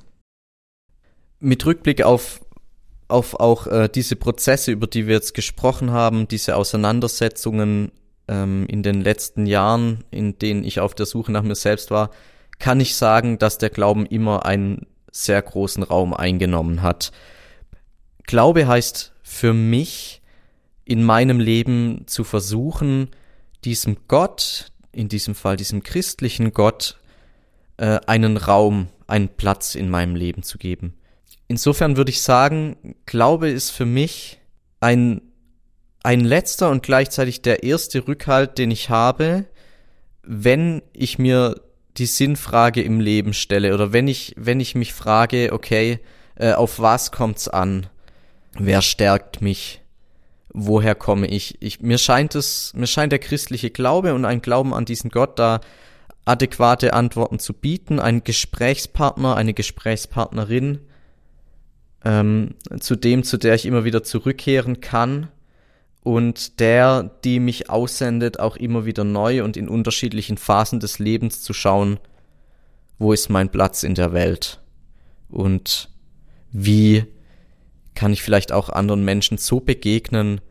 Mit 1.39 1.65
Rückblick 1.65 2.03
auf, 2.03 2.45
auf 3.07 3.39
auch 3.39 3.67
äh, 3.67 3.89
diese 3.93 4.15
Prozesse, 4.15 4.71
über 4.71 4.87
die 4.87 5.07
wir 5.07 5.15
jetzt 5.15 5.33
gesprochen 5.33 5.91
haben, 5.91 6.27
diese 6.27 6.55
Auseinandersetzungen 6.55 7.91
ähm, 8.27 8.65
in 8.67 8.83
den 8.83 9.01
letzten 9.01 9.45
Jahren, 9.45 10.03
in 10.11 10.37
denen 10.39 10.63
ich 10.63 10.79
auf 10.79 10.95
der 10.95 11.05
Suche 11.05 11.31
nach 11.31 11.43
mir 11.43 11.55
selbst 11.55 11.91
war, 11.91 12.11
kann 12.59 12.79
ich 12.79 12.95
sagen, 12.95 13.37
dass 13.37 13.57
der 13.57 13.69
Glauben 13.69 14.05
immer 14.05 14.45
einen 14.45 14.87
sehr 15.11 15.41
großen 15.41 15.83
Raum 15.83 16.13
eingenommen 16.13 16.81
hat. 16.81 17.11
Glaube 18.25 18.67
heißt 18.67 19.13
für 19.23 19.53
mich, 19.53 20.21
in 20.85 21.03
meinem 21.03 21.39
Leben 21.39 22.03
zu 22.05 22.23
versuchen, 22.23 23.09
diesem 23.63 23.97
Gott, 24.07 24.71
in 24.91 25.09
diesem 25.09 25.33
Fall 25.35 25.57
diesem 25.57 25.83
christlichen 25.83 26.53
Gott, 26.53 26.99
äh, 27.77 27.99
einen 28.05 28.37
Raum, 28.37 28.87
einen 29.07 29.29
Platz 29.29 29.75
in 29.75 29.89
meinem 29.89 30.15
Leben 30.15 30.43
zu 30.43 30.57
geben. 30.57 30.93
Insofern 31.47 31.97
würde 31.97 32.11
ich 32.11 32.21
sagen, 32.21 32.95
Glaube 33.05 33.49
ist 33.49 33.71
für 33.71 33.85
mich 33.85 34.39
ein 34.79 35.21
ein 36.05 36.23
letzter 36.23 36.69
und 36.69 36.83
gleichzeitig 36.83 37.41
der 37.41 37.63
erste 37.63 38.07
Rückhalt, 38.07 38.59
den 38.59 38.69
ich 38.69 38.91
habe, 38.91 39.45
wenn 40.21 40.83
ich 40.93 41.17
mir 41.17 41.59
die 41.97 42.05
Sinnfrage 42.05 42.83
im 42.83 42.99
Leben 42.99 43.33
stelle 43.33 43.73
oder 43.73 43.91
wenn 43.91 44.07
ich, 44.07 44.35
wenn 44.37 44.59
ich 44.59 44.75
mich 44.75 44.93
frage, 44.93 45.49
okay, 45.51 45.99
äh, 46.35 46.53
auf 46.53 46.79
was 46.79 47.11
kommt's 47.11 47.47
an? 47.47 47.87
Wer 48.53 48.83
stärkt 48.83 49.41
mich? 49.41 49.81
Woher 50.49 50.93
komme 50.93 51.25
ich? 51.25 51.61
ich? 51.61 51.81
Mir 51.81 51.97
scheint 51.97 52.35
es, 52.35 52.71
mir 52.75 52.87
scheint 52.87 53.11
der 53.11 53.19
christliche 53.19 53.71
Glaube 53.71 54.13
und 54.13 54.25
ein 54.25 54.41
Glauben 54.43 54.75
an 54.75 54.85
diesen 54.85 55.09
Gott 55.09 55.39
da 55.39 55.59
adäquate 56.23 56.93
Antworten 56.93 57.39
zu 57.39 57.53
bieten, 57.53 57.99
ein 57.99 58.23
Gesprächspartner, 58.23 59.35
eine 59.35 59.55
Gesprächspartnerin, 59.55 60.81
ähm, 62.03 62.53
zu 62.79 62.95
dem, 62.95 63.23
zu 63.23 63.37
der 63.37 63.55
ich 63.55 63.65
immer 63.65 63.85
wieder 63.85 64.03
zurückkehren 64.03 64.81
kann 64.81 65.29
und 66.05 66.59
der, 66.59 67.09
die 67.23 67.39
mich 67.39 67.71
aussendet, 67.71 68.39
auch 68.39 68.57
immer 68.57 68.85
wieder 68.85 69.03
neu 69.03 69.43
und 69.43 69.57
in 69.57 69.67
unterschiedlichen 69.67 70.37
Phasen 70.37 70.79
des 70.79 70.99
Lebens 70.99 71.41
zu 71.41 71.51
schauen, 71.51 71.99
wo 72.99 73.11
ist 73.11 73.29
mein 73.29 73.49
Platz 73.49 73.81
in 73.81 73.95
der 73.95 74.13
Welt 74.13 74.61
und 75.29 75.89
wie 76.51 77.05
kann 77.95 78.13
ich 78.13 78.21
vielleicht 78.21 78.51
auch 78.51 78.69
anderen 78.69 79.03
Menschen 79.03 79.39
so 79.39 79.59
begegnen, 79.59 80.41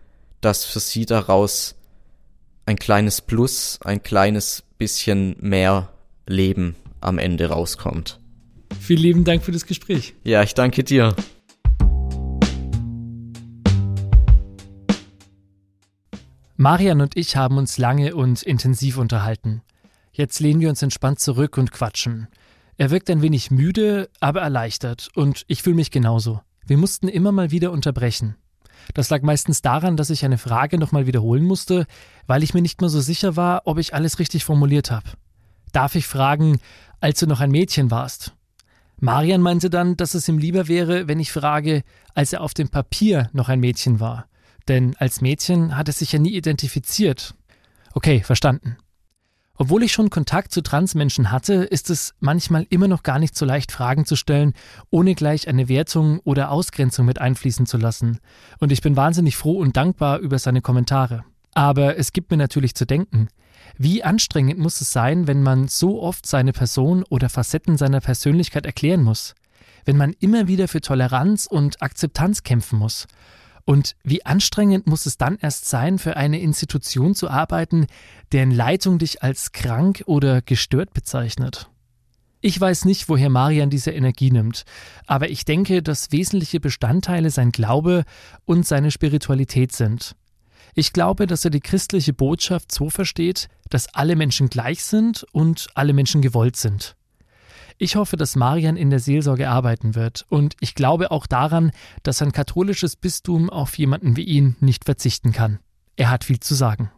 dass 0.40 0.64
für 0.64 0.81
sie 0.81 1.07
daraus 1.07 1.77
ein 2.67 2.77
kleines 2.77 3.21
Plus, 3.21 3.79
ein 3.85 4.03
kleines 4.03 4.64
bisschen 4.77 5.37
mehr 5.38 5.93
Leben 6.27 6.75
am 7.01 7.19
Ende 7.19 7.47
rauskommt. 7.47 8.19
Vielen 8.81 9.03
lieben 9.03 9.25
Dank 9.25 9.45
für 9.45 9.53
das 9.53 9.67
Gespräch. 9.67 10.14
Ja, 10.25 10.43
ich 10.43 10.55
danke 10.55 10.83
dir. 10.83 11.14
Marian 16.57 17.01
und 17.01 17.17
ich 17.17 17.37
haben 17.37 17.59
uns 17.59 17.79
lange 17.79 18.14
und 18.14 18.43
intensiv 18.43 18.97
unterhalten. 18.97 19.62
Jetzt 20.12 20.38
lehnen 20.38 20.61
wir 20.61 20.69
uns 20.69 20.83
entspannt 20.83 21.19
zurück 21.19 21.59
und 21.59 21.73
quatschen. 21.73 22.29
Er 22.77 22.90
wirkt 22.90 23.11
ein 23.11 23.23
wenig 23.23 23.51
müde, 23.51 24.09
aber 24.21 24.43
erleichtert, 24.43 25.09
und 25.17 25.45
ich 25.49 25.62
fühle 25.62 25.75
mich 25.75 25.90
genauso. 25.90 26.40
Wir 26.64 26.79
mussten 26.79 27.09
immer 27.09 27.33
mal 27.33 27.51
wieder 27.51 27.73
unterbrechen. 27.73 28.37
Das 28.95 29.11
lag 29.11 29.23
meistens 29.23 29.62
daran, 29.62 29.97
dass 29.97 30.11
ich 30.11 30.25
eine 30.25 30.38
Frage 30.38 30.79
nochmal 30.79 31.07
wiederholen 31.07 31.45
musste, 31.45 31.87
weil 32.29 32.45
ich 32.45 32.55
mir 32.55 32.62
nicht 32.62 32.81
mehr 32.81 32.90
so 32.90 33.01
sicher 33.01 33.35
war, 33.35 33.62
ob 33.64 33.79
ich 33.79 33.95
alles 33.95 34.21
richtig 34.21 34.45
formuliert 34.45 34.93
habe. 34.93 35.11
Darf 35.73 35.97
ich 35.97 36.07
fragen, 36.07 36.61
als 37.01 37.19
du 37.19 37.27
noch 37.27 37.40
ein 37.40 37.51
Mädchen 37.51 37.90
warst? 37.90 38.33
Marian 39.01 39.40
meinte 39.40 39.71
dann, 39.71 39.97
dass 39.97 40.14
es 40.14 40.29
ihm 40.29 40.38
lieber 40.38 40.69
wäre, 40.69 41.09
wenn 41.09 41.19
ich 41.19 41.33
frage, 41.33 41.83
als 42.14 42.33
er 42.33 42.43
auf 42.43 42.55
dem 42.55 42.69
Papier 42.69 43.29
noch 43.33 43.49
ein 43.49 43.59
Mädchen 43.59 43.99
war. 43.99 44.27
Denn 44.68 44.96
als 44.98 45.20
Mädchen 45.20 45.77
hat 45.77 45.88
es 45.88 45.98
sich 45.98 46.12
ja 46.12 46.18
nie 46.18 46.35
identifiziert. 46.35 47.35
Okay, 47.92 48.22
verstanden. 48.22 48.77
Obwohl 49.57 49.85
ich 49.85 49.92
schon 49.92 50.11
Kontakt 50.11 50.50
zu 50.50 50.62
Transmenschen 50.62 51.31
hatte, 51.31 51.55
ist 51.55 51.88
es 51.88 52.14
manchmal 52.18 52.66
immer 52.70 52.88
noch 52.88 53.05
gar 53.05 53.20
nicht 53.20 53.37
so 53.37 53.44
leicht, 53.44 53.70
Fragen 53.70 54.05
zu 54.05 54.16
stellen, 54.16 54.53
ohne 54.90 55.14
gleich 55.14 55.46
eine 55.46 55.68
Wertung 55.68 56.18
oder 56.24 56.50
Ausgrenzung 56.50 57.07
mit 57.07 57.20
einfließen 57.20 57.64
zu 57.66 57.77
lassen. 57.77 58.18
Und 58.59 58.72
ich 58.72 58.83
bin 58.83 58.96
wahnsinnig 58.96 59.37
froh 59.37 59.59
und 59.59 59.77
dankbar 59.77 60.18
über 60.18 60.40
seine 60.40 60.61
Kommentare. 60.61 61.24
Aber 61.55 61.96
es 61.96 62.12
gibt 62.12 62.33
mir 62.33 62.37
natürlich 62.37 62.74
zu 62.74 62.85
denken. 62.85 63.29
Wie 63.79 64.03
anstrengend 64.03 64.59
muss 64.59 64.81
es 64.81 64.92
sein, 64.92 65.29
wenn 65.29 65.42
man 65.42 65.68
so 65.68 66.03
oft 66.03 66.27
seine 66.27 66.53
Person 66.53 67.05
oder 67.09 67.29
Facetten 67.29 67.77
seiner 67.77 68.00
Persönlichkeit 68.00 68.66
erklären 68.66 69.03
muss? 69.03 69.35
Wenn 69.85 69.96
man 69.96 70.14
immer 70.18 70.48
wieder 70.48 70.66
für 70.66 70.81
Toleranz 70.81 71.46
und 71.46 71.81
Akzeptanz 71.81 72.42
kämpfen 72.42 72.81
muss? 72.81 73.07
Und 73.64 73.96
wie 74.05 74.27
anstrengend 74.27 74.87
muss 74.87 75.07
es 75.07 75.16
dann 75.16 75.38
erst 75.40 75.66
sein, 75.68 75.98
für 75.98 76.16
eine 76.16 76.40
Institution 76.40 77.14
zu 77.14 77.31
arbeiten, 77.31 77.87
deren 78.33 78.50
Leitung 78.50 78.98
dich 78.98 79.22
als 79.22 79.53
krank 79.53 80.03
oder 80.07 80.42
gestört 80.42 80.92
bezeichnet? 80.92 81.70
Ich 82.42 82.61
weiß 82.61 82.85
nicht, 82.85 83.09
woher 83.09 83.31
Marian 83.31 83.70
diese 83.70 83.90
Energie 83.90 84.31
nimmt, 84.31 84.64
aber 85.07 85.31
ich 85.31 85.46
denke, 85.46 85.83
dass 85.83 86.12
wesentliche 86.12 86.61
Bestandteile 86.61 87.31
sein 87.31 87.53
Glaube 87.53 88.05
und 88.44 88.66
seine 88.66 88.90
Spiritualität 88.90 89.72
sind. 89.72 90.14
Ich 90.74 90.92
glaube, 90.92 91.27
dass 91.27 91.46
er 91.46 91.50
die 91.50 91.61
christliche 91.61 92.12
Botschaft 92.12 92.70
so 92.70 92.90
versteht, 92.90 93.48
dass 93.70 93.94
alle 93.94 94.14
Menschen 94.14 94.50
gleich 94.50 94.85
sind 94.85 95.24
und 95.33 95.68
alle 95.74 95.94
Menschen 95.94 96.20
gewollt 96.20 96.57
sind. 96.57 96.96
Ich 97.76 97.96
hoffe, 97.96 98.16
dass 98.16 98.37
Marian 98.37 98.76
in 98.76 98.90
der 98.90 99.00
Seelsorge 99.00 99.50
arbeiten 99.50 99.96
wird 99.96 100.24
und 100.28 100.54
ich 100.60 100.76
glaube 100.76 101.10
auch 101.10 101.26
daran, 101.26 101.72
dass 102.04 102.22
ein 102.22 102.30
katholisches 102.30 102.94
Bistum 102.94 103.50
auf 103.50 103.76
jemanden 103.76 104.16
wie 104.16 104.22
ihn 104.22 104.54
nicht 104.60 104.84
verzichten 104.84 105.32
kann. 105.32 105.58
Er 105.96 106.10
hat 106.10 106.22
viel 106.22 106.38
zu 106.38 106.54
sagen. 106.54 106.90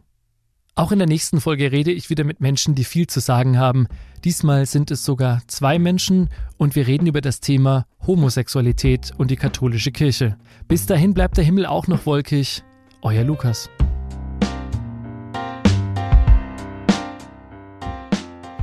Auch 0.75 0.91
in 0.91 0.99
der 0.99 1.07
nächsten 1.07 1.41
Folge 1.41 1.71
rede 1.71 1.91
ich 1.91 2.11
wieder 2.11 2.23
mit 2.23 2.41
Menschen, 2.41 2.75
die 2.75 2.83
viel 2.83 3.07
zu 3.07 3.19
sagen 3.19 3.57
haben. 3.57 3.87
Diesmal 4.23 4.67
sind 4.67 4.91
es 4.91 5.03
sogar 5.03 5.41
zwei 5.47 5.79
Menschen 5.79 6.29
und 6.57 6.75
wir 6.75 6.85
reden 6.85 7.07
über 7.07 7.21
das 7.21 7.39
Thema 7.39 7.87
Homosexualität 8.05 9.11
und 9.17 9.31
die 9.31 9.35
katholische 9.35 9.91
Kirche. 9.91 10.37
Bis 10.67 10.85
dahin 10.85 11.15
bleibt 11.15 11.37
der 11.37 11.43
Himmel 11.43 11.65
auch 11.65 11.87
noch 11.87 12.05
wolkig. 12.05 12.63
Euer 13.01 13.23
Lukas. 13.23 13.71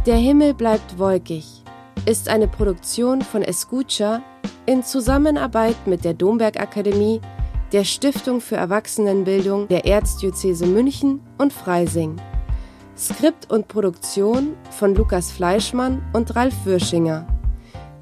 Der 0.07 0.17
Himmel 0.17 0.55
bleibt 0.55 0.97
wolkig 0.99 1.64
ist 2.07 2.29
eine 2.29 2.49
Produktion 2.49 3.23
von 3.23 3.43
Escucha 3.43 4.23
in 4.67 4.83
Zusammenarbeit 4.83 5.87
mit 5.87 6.05
der 6.05 6.15
Domberg 6.15 6.61
Akademie, 6.61 7.21
der 7.73 7.85
Stiftung 7.85 8.41
für 8.41 8.57
Erwachsenenbildung 8.57 9.69
der 9.69 9.85
Erzdiözese 9.85 10.67
München 10.67 11.21
und 11.39 11.53
Freising. 11.53 12.17
Skript 12.97 13.51
und 13.51 13.69
Produktion 13.69 14.55
von 14.71 14.95
Lukas 14.95 15.33
Fleischmann 15.33 16.03
und 16.13 16.37
Ralf 16.37 16.55
Würschinger. 16.65 17.27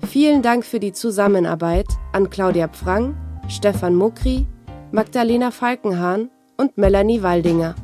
Vielen 0.06 0.42
Dank 0.42 0.64
für 0.64 0.80
die 0.80 0.92
Zusammenarbeit 0.92 1.86
an 2.12 2.28
Claudia 2.28 2.68
Pfrang, 2.68 3.16
Stefan 3.48 3.94
Mukri, 3.94 4.46
Magdalena 4.90 5.50
Falkenhahn 5.50 6.28
und 6.58 6.76
Melanie 6.76 7.22
Waldinger. 7.22 7.74